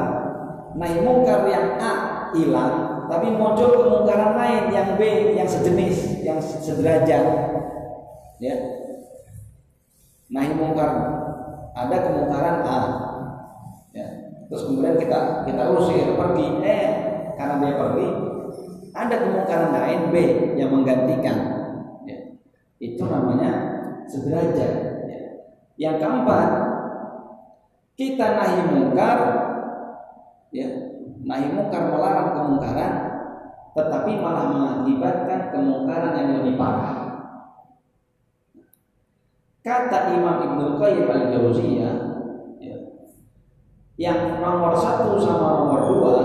nahi 0.77 0.97
mungkar 1.01 1.39
yang 1.49 1.79
A 1.81 1.93
hilang, 2.37 2.73
tapi 3.09 3.33
muncul 3.33 3.81
kemungkaran 3.81 4.37
lain 4.37 4.63
yang 4.69 4.93
B 4.93 5.33
yang 5.33 5.49
sejenis, 5.49 6.21
yang 6.21 6.37
sederajat. 6.37 7.25
Ya. 8.39 8.55
Nahi 10.31 10.51
mungkar 10.55 10.91
ada 11.75 11.97
kemungkaran 12.07 12.57
A. 12.63 12.79
Ya. 13.95 14.07
Terus 14.49 14.65
kemudian 14.65 14.97
kita 14.97 15.43
kita 15.45 15.63
usir 15.75 16.15
pergi, 16.17 16.47
eh 16.65 16.87
karena 17.35 17.55
dia 17.61 17.73
pergi, 17.77 18.07
ada 18.95 19.15
kemungkaran 19.21 19.71
lain 19.75 20.01
B 20.11 20.15
yang 20.57 20.71
menggantikan. 20.73 21.59
Itu 22.79 23.11
namanya 23.11 23.51
sederajat. 24.07 24.71
Ya. 25.11 25.21
Yang 25.75 25.95
keempat, 25.99 26.49
kita 27.99 28.25
nahi 28.39 28.61
mungkar, 28.71 29.17
ya, 30.55 30.67
nahi 31.27 31.47
mungkar 31.51 31.91
melarang 31.91 32.31
kemungkaran, 32.39 32.93
tetapi 33.75 34.11
malah 34.23 34.47
mengakibatkan 34.55 35.51
kemungkaran 35.51 36.15
yang 36.15 36.29
lebih 36.39 36.55
parah. 36.55 37.08
Kata 39.69 40.17
Imam 40.17 40.41
Ibnu 40.41 40.81
Qayyim 40.81 41.05
al-Jauziyah, 41.05 41.93
ya, 42.57 42.77
yang 44.01 44.41
nomor 44.41 44.73
satu 44.73 45.13
sama 45.21 45.61
nomor 45.61 45.81
dua 45.93 46.17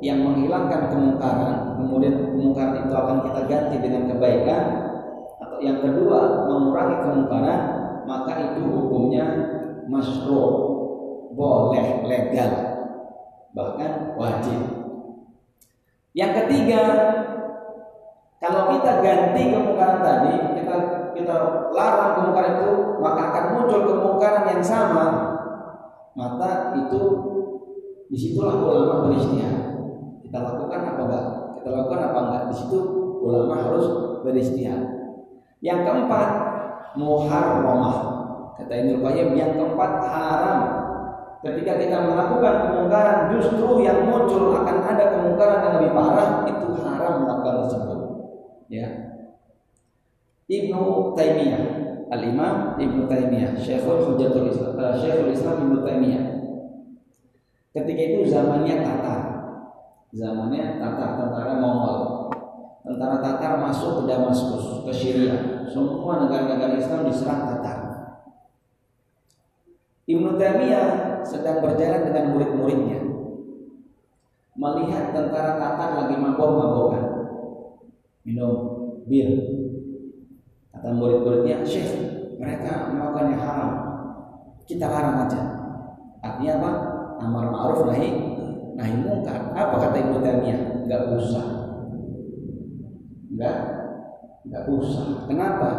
yang 0.00 0.24
menghilangkan 0.24 0.88
kemungkaran, 0.88 1.76
kemudian 1.76 2.24
kemungkaran 2.24 2.88
itu 2.88 2.94
akan 2.96 3.20
kita 3.28 3.40
ganti 3.52 3.76
dengan 3.84 4.08
kebaikan, 4.08 4.64
atau 5.44 5.60
yang 5.60 5.84
kedua 5.84 6.48
mengurangi 6.48 7.04
kemungkaran, 7.04 7.60
maka 8.08 8.32
itu 8.32 8.64
hukumnya 8.64 9.24
masro, 9.84 10.44
boleh, 11.36 12.00
legal, 12.08 12.52
bahkan 13.52 14.16
wajib. 14.16 14.88
Yang 16.16 16.32
ketiga, 16.40 16.80
kalau 18.40 18.72
kita 18.72 19.04
ganti 19.04 19.52
kemungkaran 19.52 20.00
tadi, 20.00 20.32
kita 20.56 21.03
kita 21.14 21.70
larang 21.70 22.10
kemungkaran 22.18 22.52
itu, 22.60 22.72
maka 22.98 23.20
akan 23.30 23.44
muncul 23.56 23.80
kemungkaran 23.86 24.44
yang 24.50 24.62
sama. 24.62 25.06
Maka 26.14 26.78
itu 26.78 27.02
di 28.10 28.16
situlah 28.18 28.54
ulama 28.54 29.10
beristihad 29.10 29.74
kita 30.22 30.38
lakukan 30.38 30.80
apa 30.82 31.00
enggak? 31.06 31.24
Kita 31.58 31.68
lakukan 31.70 32.00
apa 32.10 32.18
enggak? 32.26 32.42
Di 32.50 32.54
situ 32.58 32.78
ulama 33.22 33.54
harus 33.58 33.86
beristihad 34.26 34.82
yang 35.62 35.86
keempat 35.86 36.28
muharramah. 36.98 37.98
Kata 38.54 38.70
Ibnu 38.70 39.02
Qayyim 39.02 39.28
yang 39.34 39.58
keempat 39.58 39.92
haram. 40.10 40.60
Ketika 41.44 41.76
kita 41.76 42.08
melakukan 42.08 42.54
kemungkaran 42.66 43.18
justru 43.36 43.84
yang 43.84 44.08
muncul 44.08 44.56
akan 44.56 44.76
ada 44.80 45.04
kemungkaran 45.12 45.58
yang 45.60 45.72
lebih 45.76 45.92
parah 45.92 46.28
itu 46.48 46.66
haram 46.80 47.14
melakukan 47.26 47.54
tersebut. 47.66 47.98
Ya 48.72 49.03
Ibnu 50.48 51.16
Taimiyah. 51.16 51.62
Al-Imam 52.12 52.76
Ibnu 52.76 53.08
Taimiyah. 53.08 53.56
Syekhul 53.56 54.04
Hujatul 54.12 54.52
Islam 54.52 54.76
uh, 54.76 54.94
Syekhul 54.96 55.32
Islam 55.32 55.56
Ibnu 55.68 55.78
Taimiyah. 55.80 56.24
Ketika 57.74 58.02
itu 58.04 58.20
zamannya 58.28 58.84
Tatar. 58.84 59.20
Zamannya 60.14 60.78
Tatar 60.78 61.10
tentara 61.18 61.54
Mongol. 61.58 61.98
Tentara 62.84 63.16
Tatar 63.18 63.52
masuk 63.64 64.04
ke 64.04 64.12
Damaskus 64.12 64.84
ke 64.84 64.92
Syria. 64.92 65.64
Semua 65.72 66.28
negara-negara 66.28 66.76
Islam 66.76 67.08
diserang 67.08 67.48
Tatar. 67.48 67.78
Ibnu 70.04 70.36
Taimiyah 70.36 70.88
sedang 71.24 71.64
berjalan 71.64 72.12
dengan 72.12 72.36
murid-muridnya. 72.36 73.00
Melihat 74.54 75.16
tentara 75.16 75.56
Tatar 75.56 75.90
lagi 76.04 76.14
mabok-mabokan. 76.20 77.04
Minum 78.28 78.52
bir 79.08 79.28
kata 80.84 80.92
murid-muridnya 80.92 81.64
Syekh 81.64 81.96
mereka 82.36 82.92
melakukan 82.92 83.32
yang 83.32 83.40
haram 83.40 83.72
kita 84.68 84.84
larang 84.84 85.24
aja 85.24 85.40
artinya 86.20 86.52
apa 86.60 86.70
amar 87.24 87.48
ma'ruf 87.48 87.88
nahi 87.88 88.34
nahi 88.74 88.94
mungkar. 89.00 89.54
Apa 89.54 89.74
kata 89.78 89.96
Ibnu 90.02 90.18
Taimiyah? 90.20 90.60
Enggak 90.84 91.02
usah. 91.14 91.46
Enggak 93.30 93.56
enggak 94.44 94.64
usah. 94.68 95.06
Kenapa? 95.30 95.70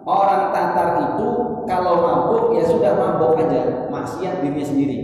Orang 0.00 0.50
Tatar 0.50 0.88
itu 1.12 1.28
kalau 1.68 1.94
mabuk 2.02 2.56
ya 2.56 2.64
sudah 2.64 2.96
mabuk 2.96 3.36
aja, 3.36 3.86
maksiat 3.92 4.42
dirinya 4.42 4.66
sendiri. 4.66 4.98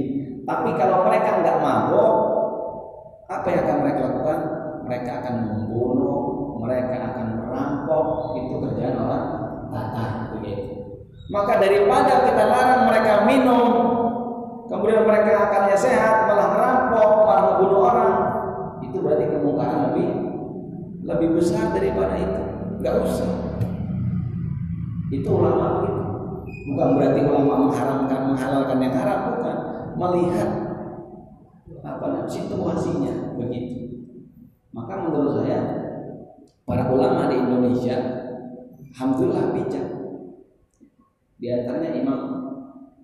Tapi 0.49 0.75
kalau 0.81 1.05
mereka 1.05 1.45
enggak 1.45 1.61
mabuk, 1.61 2.13
apa 3.29 3.47
yang 3.53 3.63
akan 3.69 3.79
mereka 3.85 4.01
lakukan? 4.11 4.41
Mereka 4.87 5.11
akan 5.19 5.35
membunuh, 5.51 6.19
mereka 6.57 6.97
akan 7.13 7.27
merampok, 7.45 8.07
itu 8.41 8.55
kerjaan 8.65 8.97
orang 8.97 9.27
Tatar 9.69 10.11
begitu. 10.37 10.65
Maka 11.27 11.59
daripada 11.59 12.23
kita 12.23 12.45
larang 12.47 12.83
mereka 12.87 13.13
minum, 13.27 13.67
kemudian 14.71 15.03
mereka 15.05 15.51
akannya 15.51 15.77
sehat, 15.77 16.31
malah 16.31 16.49
merampok, 16.55 17.11
malah 17.27 17.45
membunuh 17.51 17.81
orang, 17.83 18.15
itu 18.87 18.97
berarti 19.03 19.27
kemungkaran 19.35 19.81
lebih 19.91 20.09
lebih 21.07 21.29
besar 21.39 21.75
daripada 21.75 22.15
itu. 22.19 22.43
Gak 22.83 22.97
usah. 23.03 23.31
Itu 25.11 25.29
ulama 25.31 25.83
begitu. 25.83 26.03
Bukan 26.67 26.89
berarti 26.99 27.21
ulama 27.23 27.55
mengharamkan 27.71 28.21
menghalalkan 28.35 28.79
yang 28.83 28.95
haram, 28.95 29.21
bukan. 29.35 29.57
Melihat 29.97 30.51
apa 31.87 32.27
situasinya 32.27 33.39
begitu. 33.39 33.87
Maka 34.75 35.09
menurut 35.09 35.41
saya 35.41 35.86
para 36.67 36.91
ulama 36.91 37.31
di 37.31 37.39
Indonesia 37.39 37.97
alhamdulillah 38.91 39.55
bijak. 39.55 39.87
Di 41.39 41.47
antaranya 41.55 41.91
Imam 41.95 42.21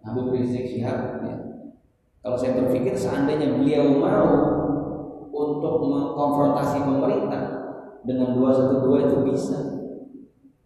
Habib 0.03 0.35
Rizik 0.35 0.67
Syihab 0.67 1.23
ya, 1.23 1.37
kalau 2.19 2.35
saya 2.35 2.59
berpikir 2.59 2.99
seandainya 2.99 3.55
beliau 3.55 4.03
mau 4.03 4.31
untuk 5.31 5.75
mengkonfrontasi 5.87 6.83
pemerintah 6.83 7.43
dengan 8.03 8.35
212 8.35 9.07
itu 9.07 9.19
bisa. 9.31 9.59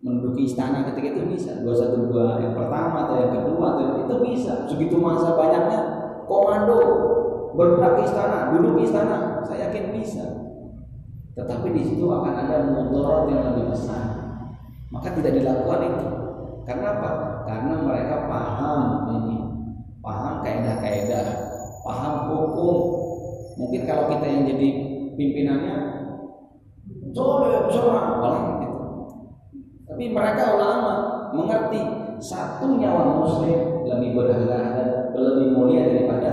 Menduduki 0.00 0.46
istana 0.46 0.86
ketika 0.88 1.18
itu 1.18 1.22
bisa. 1.26 1.60
212 1.66 2.38
yang 2.38 2.54
pertama 2.54 3.10
atau 3.10 3.16
yang 3.18 3.32
kedua 3.34 3.66
atau 3.76 3.84
itu 4.06 4.14
bisa. 4.24 4.64
Segitu 4.70 4.96
masa 5.02 5.34
banyaknya 5.34 5.80
komando 6.24 6.78
bergerak 7.58 8.06
istana 8.06 8.54
duduk 8.54 8.80
istana. 8.80 9.42
Saya 9.42 9.68
yakin 9.68 9.90
bisa 9.90 10.45
tetapi 11.36 11.68
di 11.76 11.82
situ 11.84 12.04
akan 12.08 12.32
ada 12.32 12.56
mudarat 12.64 13.28
yang 13.28 13.42
lebih 13.52 13.76
besar 13.76 14.04
maka 14.88 15.12
tidak 15.12 15.36
dilakukan 15.36 15.80
itu 15.92 16.06
karena 16.64 16.86
apa 16.96 17.10
karena 17.44 17.74
mereka 17.84 18.14
paham 18.26 18.82
ini 19.12 19.36
paham 20.00 20.40
kaidah-kaidah 20.42 21.46
paham 21.86 22.14
hukum. 22.26 22.78
Mungkin 23.56 23.86
kalau 23.86 24.10
kita 24.10 24.26
yang 24.26 24.42
jadi 24.44 24.68
pimpinannya, 25.16 25.76
boleh 27.14 27.70
seorang 27.72 28.20
boleh 28.20 28.42
gitu. 28.60 28.78
Tapi 29.86 30.04
mereka 30.12 30.58
ulama 30.58 30.92
mengerti 31.32 31.80
satu 32.20 32.76
nyawa 32.76 33.22
muslim 33.22 33.86
lebih 33.86 34.18
berharga 34.18 34.60
lebih 35.16 35.56
mulia 35.56 35.88
daripada 35.88 36.30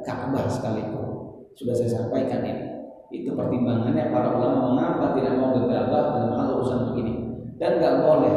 Ka'bah 0.00 0.48
sekalipun. 0.48 1.04
Sudah 1.52 1.76
saya 1.76 2.00
sampaikan 2.00 2.40
ini. 2.40 2.71
Itu 3.12 3.36
pertimbangannya 3.36 4.08
para 4.08 4.32
ulama 4.32 4.72
mengapa 4.72 5.12
tidak 5.20 5.36
mau 5.36 5.52
gegabah 5.52 6.04
dalam 6.16 6.32
hal 6.32 6.48
urusan 6.56 6.80
begini. 6.90 7.12
Dan 7.60 7.76
nggak 7.78 7.96
boleh, 8.00 8.34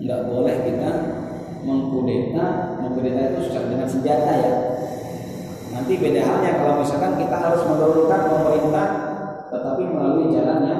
nggak 0.00 0.20
boleh 0.32 0.56
kita 0.64 0.90
mengkudeta, 1.62 2.80
mengkudeta 2.80 3.20
itu 3.36 3.40
dengan 3.52 3.88
senjata 3.88 4.32
ya, 4.40 4.52
Nanti 5.74 5.98
beda 5.98 6.22
halnya 6.22 6.52
kalau 6.62 6.74
misalkan 6.78 7.18
kita 7.18 7.34
harus 7.34 7.66
menurunkan 7.66 8.20
pemerintah 8.30 8.88
tetapi 9.50 9.82
melalui 9.90 10.30
jalannya 10.30 10.76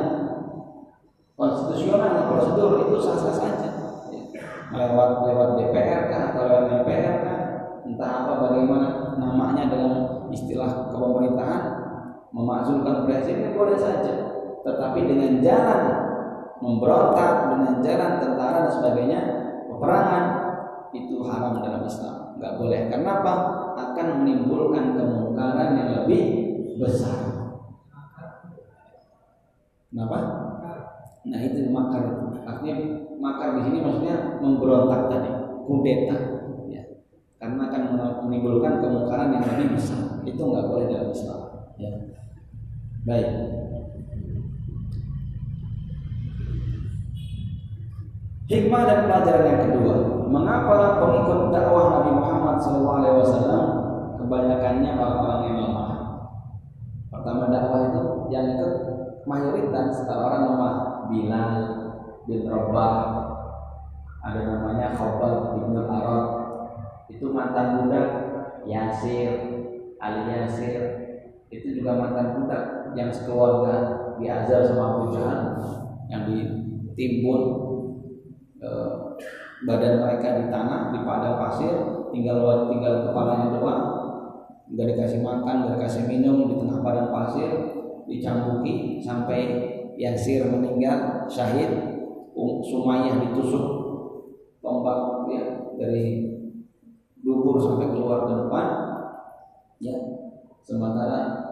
konstitusional 1.35 2.31
prosedur 2.31 2.79
itu 2.79 2.97
sah-sah 3.03 3.35
saja. 3.35 3.71
Lewat 4.71 5.11
lewat 5.27 5.49
DPR 5.59 6.01
kah 6.11 6.23
atau 6.31 6.47
lewat 6.47 6.65
DPR 6.71 7.15
kah 7.27 7.39
entah 7.83 8.11
apa 8.23 8.33
bagaimana 8.49 9.19
namanya 9.19 9.67
dengan 9.67 9.93
istilah 10.31 10.91
kepemerintahan 10.95 11.63
memakzulkan 12.35 13.07
presiden 13.07 13.55
boleh 13.55 13.79
saja 13.79 14.43
tetapi 14.67 15.07
dengan 15.07 15.39
jalan 15.39 15.83
memberontak 16.59 17.55
dengan 17.55 17.75
jalan 17.79 18.13
tentara 18.19 18.59
dan 18.67 18.73
sebagainya 18.75 19.21
peperangan 19.71 20.25
itu 20.91 21.23
haram 21.23 21.63
dalam 21.63 21.87
Islam 21.87 22.35
nggak 22.43 22.55
boleh 22.59 22.81
kenapa 22.91 23.33
akan 23.75 24.23
menimbulkan 24.23 24.95
kemungkaran 24.95 25.71
yang 25.79 25.91
lebih 26.03 26.23
besar. 26.79 27.19
Kenapa? 29.91 30.19
Nah 31.25 31.41
itu 31.41 31.71
makar 31.71 32.03
Artinya 32.45 32.77
makar 33.17 33.57
di 33.57 33.61
sini 33.65 33.79
maksudnya 33.81 34.37
memberontak 34.43 35.09
tadi, 35.09 35.31
kudeta. 35.65 36.19
Ya. 36.69 36.83
Karena 37.41 37.73
akan 37.73 37.83
menimbulkan 38.29 38.85
kemungkaran 38.85 39.33
yang 39.33 39.45
lebih 39.49 39.79
besar. 39.79 40.21
Itu 40.29 40.43
nggak 40.45 40.69
boleh 40.69 40.87
dalam 40.93 41.09
Islam. 41.09 41.41
Ya. 41.81 41.91
Baik. 43.05 43.29
Hikmah 48.45 48.83
dan 48.85 48.99
pelajaran 49.09 49.45
yang 49.49 49.61
kedua, 49.69 49.97
mengapa 50.29 51.01
pengikut 51.01 51.53
dakwah 51.53 51.85
Nabi 51.97 52.11
Muhammad 52.13 52.57
SAW 52.61 53.57
kebanyakannya 54.21 54.91
orang-orang 55.01 55.41
yang 55.49 55.59
lemah. 55.65 55.91
Pertama 57.09 57.49
dakwah 57.49 57.81
itu 57.89 58.03
yang 58.33 58.57
ikut 58.57 58.73
mayoritas 59.25 60.05
orang 60.09 60.43
lemah. 60.49 60.75
Bilal 61.05 61.53
bin 62.25 62.49
Rabah 62.49 62.97
ada 64.25 64.41
namanya 64.41 64.97
Khobal 64.97 65.61
ibnu 65.61 65.85
Arad 65.85 66.27
itu 67.13 67.29
mantan 67.29 67.85
budak 67.85 68.09
Yasir 68.65 69.37
Ali 70.01 70.33
Yasir 70.33 70.83
itu 71.53 71.81
juga 71.81 72.01
mantan 72.01 72.41
budak 72.41 72.84
yang 72.95 73.11
sekeluarga 73.11 73.75
diajar 74.19 74.63
sama 74.63 75.11
Jahal 75.11 75.59
yang 76.07 76.23
ditimbun 76.31 77.43
eh, 78.63 78.91
badan 79.65 79.95
mereka 80.03 80.29
di 80.39 80.45
tanah 80.51 80.95
di 80.95 81.01
padang 81.03 81.37
pasir 81.41 81.75
tinggal 82.15 82.71
tinggal 82.71 83.11
kepalanya 83.11 83.49
doang. 83.59 83.85
Nggak 84.71 84.97
dikasih 84.97 85.21
makan 85.21 85.55
nggak 85.67 85.73
dikasih 85.79 86.03
minum 86.09 86.49
di 86.49 86.55
tengah 86.57 86.81
padang 86.81 87.11
pasir 87.11 87.51
dicambuki 88.09 89.01
sampai 89.03 89.71
Yasir 89.95 90.51
meninggal 90.51 91.31
syahid 91.31 91.71
Sumayyah 92.65 93.23
ditusuk 93.23 93.67
tombak 94.59 95.31
ya 95.31 95.71
dari 95.79 96.35
dubur 97.23 97.63
sampai 97.63 97.95
keluar 97.95 98.27
ke 98.27 98.35
depan. 98.43 98.67
Ya 99.79 99.97
sementara 100.65 101.44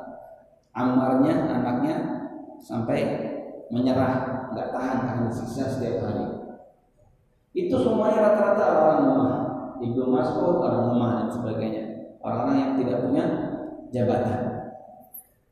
Ammarnya 0.72 1.52
anaknya 1.52 1.94
sampai 2.56 3.00
menyerah 3.68 4.48
nggak 4.52 4.68
tahan 4.72 4.98
karena 5.04 5.28
siksa 5.28 5.68
setiap 5.68 6.04
hari. 6.04 6.24
Itu 7.52 7.76
semuanya 7.76 8.32
rata-rata 8.32 8.64
orang 8.80 9.00
lemah. 9.04 9.32
Ibnu 9.82 10.04
Mas'ud 10.08 10.56
orang 10.62 10.92
lemah 10.92 11.10
dan 11.20 11.28
sebagainya. 11.28 11.84
Orang-orang 12.24 12.56
yang 12.56 12.72
tidak 12.80 12.98
punya 13.04 13.24
jabatan. 13.92 14.40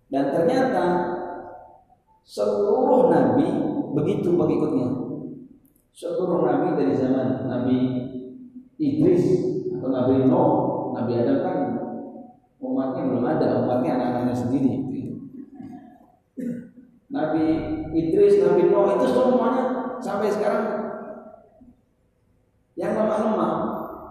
Dan 0.08 0.24
ternyata 0.32 0.84
seluruh 2.24 3.12
nabi 3.12 3.46
begitu 3.92 4.32
pengikutnya. 4.32 4.88
Seluruh 5.92 6.46
nabi 6.46 6.80
dari 6.80 6.94
zaman 6.96 7.44
Nabi 7.44 7.76
Idris 8.80 9.24
atau 9.76 9.92
Nabi 9.92 10.24
Nuh 10.24 10.52
Nabi 10.96 11.12
Adam 11.20 11.38
kan 11.44 11.58
umatnya 12.60 13.02
belum 13.12 13.24
ada 13.28 13.46
umatnya 13.60 13.90
anak-anaknya 14.00 14.36
sendiri 14.36 14.72
Nabi 17.10 17.44
Idris 18.20 18.44
Nabi 18.44 18.68
Nuh 18.68 19.00
itu 19.00 19.16
semuanya 19.16 19.64
sampai 19.96 20.28
sekarang 20.28 20.64
yang 22.76 22.92
lemah-lemah 22.92 23.52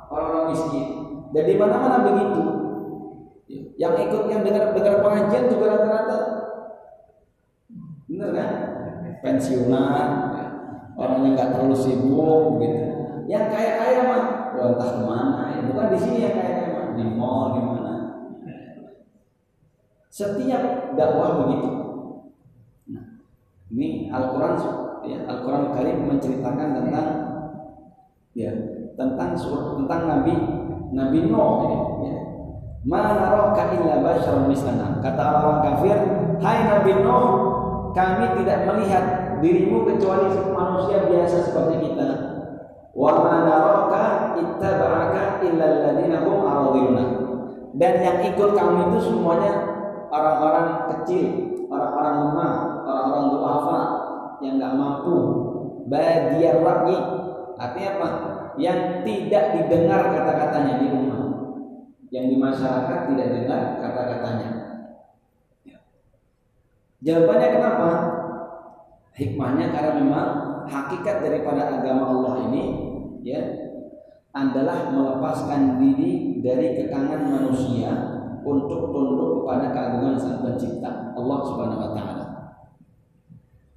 orang-orang 0.09 0.45
miskin. 0.49 0.87
Dan 1.29 1.45
di 1.45 1.53
mana-mana 1.61 2.09
begitu. 2.09 2.41
Yang 3.77 4.09
ikut 4.09 4.23
yang 4.33 4.41
dengar 4.41 4.73
dengar 4.73 5.05
pengajian 5.05 5.45
juga 5.53 5.77
rata-rata. 5.77 6.19
Bener 8.09 8.29
kan 8.33 8.49
pensiunan 9.21 10.09
orang 10.97 11.19
yang 11.29 11.33
nggak 11.37 11.49
terlalu 11.53 11.77
sibuk 11.77 12.57
gitu. 12.65 12.81
Yang 13.29 13.45
kaya 13.53 13.71
kaya 13.77 13.99
mah 14.09 14.23
oh, 14.57 14.73
entah 14.73 14.89
ke 14.89 15.01
mana 15.05 15.41
ya. 15.53 15.59
bukan 15.69 15.87
di 15.93 15.99
sini 16.01 16.17
yang 16.25 16.33
kaya 16.33 16.51
kaya 16.57 16.69
mah 16.73 16.85
di 16.97 17.03
mall 17.13 17.53
di 17.53 17.61
mana. 17.61 17.93
Setiap 20.09 20.97
dakwah 20.97 21.45
begitu 21.45 21.78
ini 23.69 24.09
Al-Quran 24.09 24.53
ya 25.05 25.17
Al-Quran 25.29 25.63
Karim 25.77 25.97
menceritakan 26.09 26.69
tentang 26.81 27.07
ya 28.33 28.51
tentang 28.97 29.29
surah 29.37 29.77
tentang 29.77 30.01
Nabi 30.09 30.33
Nabi 30.89 31.19
Nuh 31.29 31.57
ya. 31.69 31.79
Mana 32.79 33.45
illa 33.75 33.99
basyarum 34.01 34.47
mislana. 34.47 35.03
Kata 35.03 35.23
orang 35.43 35.59
kafir, 35.61 35.99
"Hai 36.39 36.63
Nabi 36.65 36.95
Nuh, 37.03 37.27
kami 37.91 38.25
tidak 38.41 38.65
melihat 38.65 39.03
dirimu 39.39 39.87
kecuali 39.87 40.31
manusia 40.51 41.07
biasa 41.07 41.37
seperti 41.49 41.75
kita. 41.89 42.09
Wa 42.95 43.11
ma 43.23 43.35
naraka 43.47 44.03
ittaba'aka 44.39 45.43
illa 45.45 45.65
alladziina 45.65 46.17
hum 46.25 46.37
aradiluna. 46.43 47.05
Dan 47.77 47.93
yang 48.01 48.19
ikut 48.33 48.49
kamu 48.57 48.91
itu 48.91 48.99
semuanya 49.07 49.53
orang-orang 50.09 50.67
kecil, 50.91 51.25
orang-orang 51.69 52.15
lemah, 52.27 52.53
orang-orang 52.89 53.27
duafa 53.37 53.81
yang 54.41 54.57
nggak 54.57 54.75
mampu. 54.75 55.17
Badiyar 55.89 56.61
lagi 56.61 56.97
artinya 57.57 57.89
apa? 57.97 58.09
Yang 58.57 58.79
tidak 59.05 59.45
didengar 59.55 60.01
kata-katanya 60.09 60.73
di 60.81 60.87
rumah. 60.89 61.21
Yang 62.09 62.25
di 62.33 62.35
masyarakat 62.41 62.99
tidak 63.13 63.27
dengar 63.37 63.61
kata-katanya. 63.77 64.49
Jawabannya 66.99 67.49
kenapa? 67.55 67.91
Hikmahnya 69.15 69.71
karena 69.71 69.91
memang 69.99 70.27
hakikat 70.67 71.23
daripada 71.23 71.79
agama 71.79 72.11
Allah 72.11 72.35
ini 72.51 72.63
ya 73.23 73.41
adalah 74.31 74.93
melepaskan 74.93 75.81
diri 75.81 76.39
dari 76.39 76.77
kekangan 76.77 77.27
manusia 77.27 77.89
untuk 78.45 78.93
tunduk 78.93 79.43
kepada 79.43 79.73
keagungan 79.73 80.15
Sang 80.15 80.39
Pencipta 80.45 81.11
Allah 81.17 81.39
Subhanahu 81.43 81.81
wa 81.81 81.91
taala. 81.97 82.25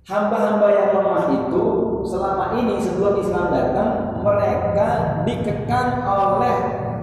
Hamba-hamba 0.03 0.67
yang 0.75 0.89
lemah 0.99 1.25
itu 1.31 1.65
selama 2.03 2.59
ini 2.59 2.83
sebelum 2.83 3.23
Islam 3.23 3.55
datang 3.55 3.91
mereka 4.19 4.89
dikekang 5.23 6.03
oleh 6.03 6.57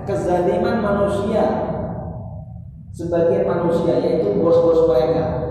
kezaliman 0.03 0.83
manusia 0.83 1.43
sebagai 2.91 3.47
manusia 3.47 4.03
yaitu 4.03 4.35
bos-bos 4.43 4.91
mereka 4.91 5.49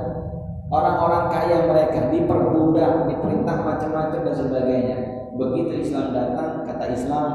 orang-orang 0.68 1.24
kaya 1.32 1.58
mereka 1.64 2.12
diperbudak, 2.12 3.08
diperintah 3.08 3.56
macam-macam 3.64 4.20
dan 4.24 4.34
sebagainya. 4.36 4.96
Begitu 5.36 5.88
Islam 5.88 6.12
datang, 6.12 6.68
kata 6.68 6.84
Islam, 6.92 7.28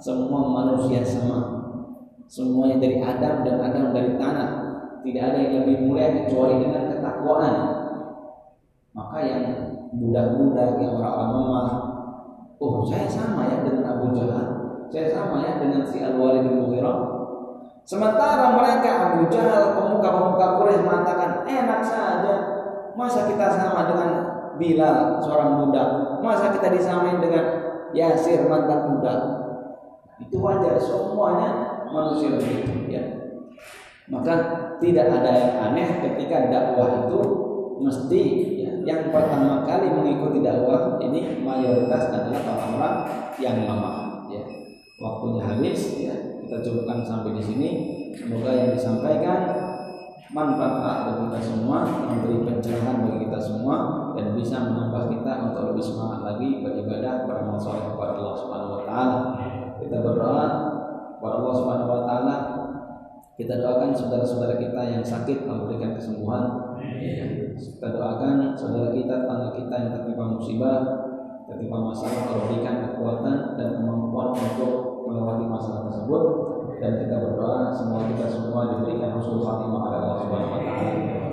semua 0.00 0.40
manusia 0.48 1.04
sama. 1.04 1.60
Semuanya 2.32 2.80
dari 2.80 3.04
Adam 3.04 3.44
dan 3.44 3.56
Adam 3.60 3.92
dari 3.92 4.16
tanah. 4.16 4.50
Tidak 5.02 5.20
ada 5.20 5.38
yang 5.42 5.66
lebih 5.66 5.76
mulia 5.84 6.08
kecuali 6.14 6.62
dengan 6.62 6.94
ketakwaan. 6.94 7.54
Maka 8.92 9.18
yang 9.24 9.44
budak-budak, 9.96 10.76
yang 10.76 11.00
orang-orang 11.00 11.32
lemah, 11.32 11.68
oh 12.60 12.84
saya 12.84 13.08
sama 13.08 13.48
ya 13.48 13.64
dengan 13.64 13.84
Abu 13.88 14.12
Jahal, 14.12 14.46
saya 14.92 15.08
sama 15.08 15.40
ya 15.40 15.56
dengan 15.56 15.82
si 15.88 16.04
Al-Walid 16.04 16.44
bin 16.44 16.68
Mughirah. 16.68 16.98
Sementara 17.88 18.52
mereka 18.52 18.90
Abu 19.16 19.32
Jahal, 19.32 19.80
pemuka-pemuka 19.80 20.46
Quraisy 20.60 20.84
mengatakan 20.84 21.30
enak 21.48 21.80
saja 21.82 22.34
Masa 22.92 23.24
kita 23.28 23.46
sama 23.56 23.88
dengan 23.88 24.10
Bilal 24.60 25.16
seorang 25.24 25.64
budak? 25.64 26.20
Masa 26.20 26.52
kita 26.52 26.68
disamain 26.76 27.18
dengan 27.24 27.44
Yasir 27.96 28.44
mantan 28.46 28.96
budak? 28.96 29.20
Itu 30.20 30.36
wajar 30.44 30.76
semuanya 30.76 31.82
manusia 31.88 32.36
begitu 32.36 32.92
ya. 32.92 33.02
Maka 34.12 34.34
tidak 34.76 35.08
ada 35.08 35.32
yang 35.32 35.54
aneh 35.72 35.88
ketika 36.04 36.52
dakwah 36.52 37.08
itu 37.08 37.20
mesti 37.80 38.22
yang 38.82 39.14
pertama 39.14 39.62
kali 39.62 39.90
mengikuti 39.90 40.42
dakwah 40.42 40.98
ini 40.98 41.42
mayoritas 41.42 42.10
adalah 42.10 42.42
orang-orang 42.42 42.96
yang 43.38 43.56
lemah 43.66 44.26
ya. 44.30 44.42
Waktunya 44.98 45.42
habis 45.42 45.80
ya. 45.98 46.14
Kita 46.42 46.60
cukupkan 46.60 47.06
sampai 47.06 47.38
di 47.38 47.42
sini. 47.42 47.70
Semoga 48.12 48.52
yang 48.52 48.76
disampaikan 48.76 49.40
manfaat 50.32 50.96
bagi 51.08 51.22
kita 51.28 51.40
semua, 51.44 51.84
memberi 51.84 52.44
pencerahan 52.44 53.04
bagi 53.04 53.18
kita 53.28 53.38
semua 53.40 53.76
dan 54.16 54.32
bisa 54.36 54.56
menambah 54.64 55.12
kita 55.12 55.32
untuk 55.48 55.62
lebih 55.72 55.84
semangat 55.84 56.20
lagi 56.24 56.48
beribadah 56.64 57.28
beramal 57.28 57.56
soleh 57.60 57.92
kepada 57.92 58.12
Allah 58.16 58.36
Subhanahu 58.36 58.72
wa 58.76 58.82
taala. 58.84 59.18
Kita 59.80 59.96
berdoa 60.00 60.46
kepada 61.16 61.34
Allah 61.40 61.54
Subhanahu 61.56 61.88
wa 61.92 62.02
taala. 62.08 62.36
Kita 63.32 63.54
doakan 63.64 63.90
saudara-saudara 63.96 64.60
kita 64.60 64.80
yang 64.92 65.04
sakit 65.04 65.48
memberikan 65.48 65.96
kesembuhan. 65.96 66.61
Kita 67.52 67.86
doakan 67.94 68.58
saudara 68.58 68.90
kita, 68.90 69.26
tangga 69.26 69.54
kita 69.54 69.74
yang 69.74 69.90
tertimpa 69.94 70.24
musibah, 70.34 70.78
tertimpa 71.46 71.78
masalah, 71.78 72.30
Allah 72.30 72.46
berikan 72.50 72.76
kekuatan 72.90 73.36
dan 73.58 73.68
kemampuan 73.78 74.34
untuk 74.34 75.06
melewati 75.06 75.46
masalah 75.46 75.86
tersebut. 75.90 76.22
Dan 76.82 76.98
kita 76.98 77.14
berdoa 77.22 77.70
semua 77.70 78.10
kita 78.10 78.26
semua 78.26 78.74
diberikan 78.74 79.14
husnul 79.14 79.38
khatimah 79.38 79.82
oleh 79.86 79.98
Allah 80.02 80.18
Subhanahu 80.26 80.50
Wa 80.50 80.60
Taala. 80.66 80.90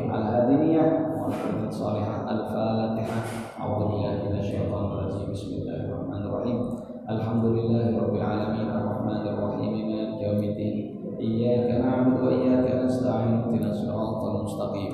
Al-Hadiniyah, 0.10 0.90
Al-Fatihah, 1.26 2.18
Al-Fatihah, 2.30 3.22
A'udzubillahiminasyaitonirrajim. 3.58 5.26
Bismillahirrahmanirrahim. 5.34 6.58
Alhamdulillahirobbilalamin. 7.10 8.68
arrahmanir 8.70 9.34
rahim 9.34 9.74
Maliki 9.74 10.22
yaumiddin. 10.22 11.00
إياك 11.20 11.84
نعبد 11.84 12.24
وإياك 12.24 12.86
نستعين 12.86 13.44
اهدنا 13.44 13.72
الصراط 13.72 14.24
المستقيم 14.24 14.94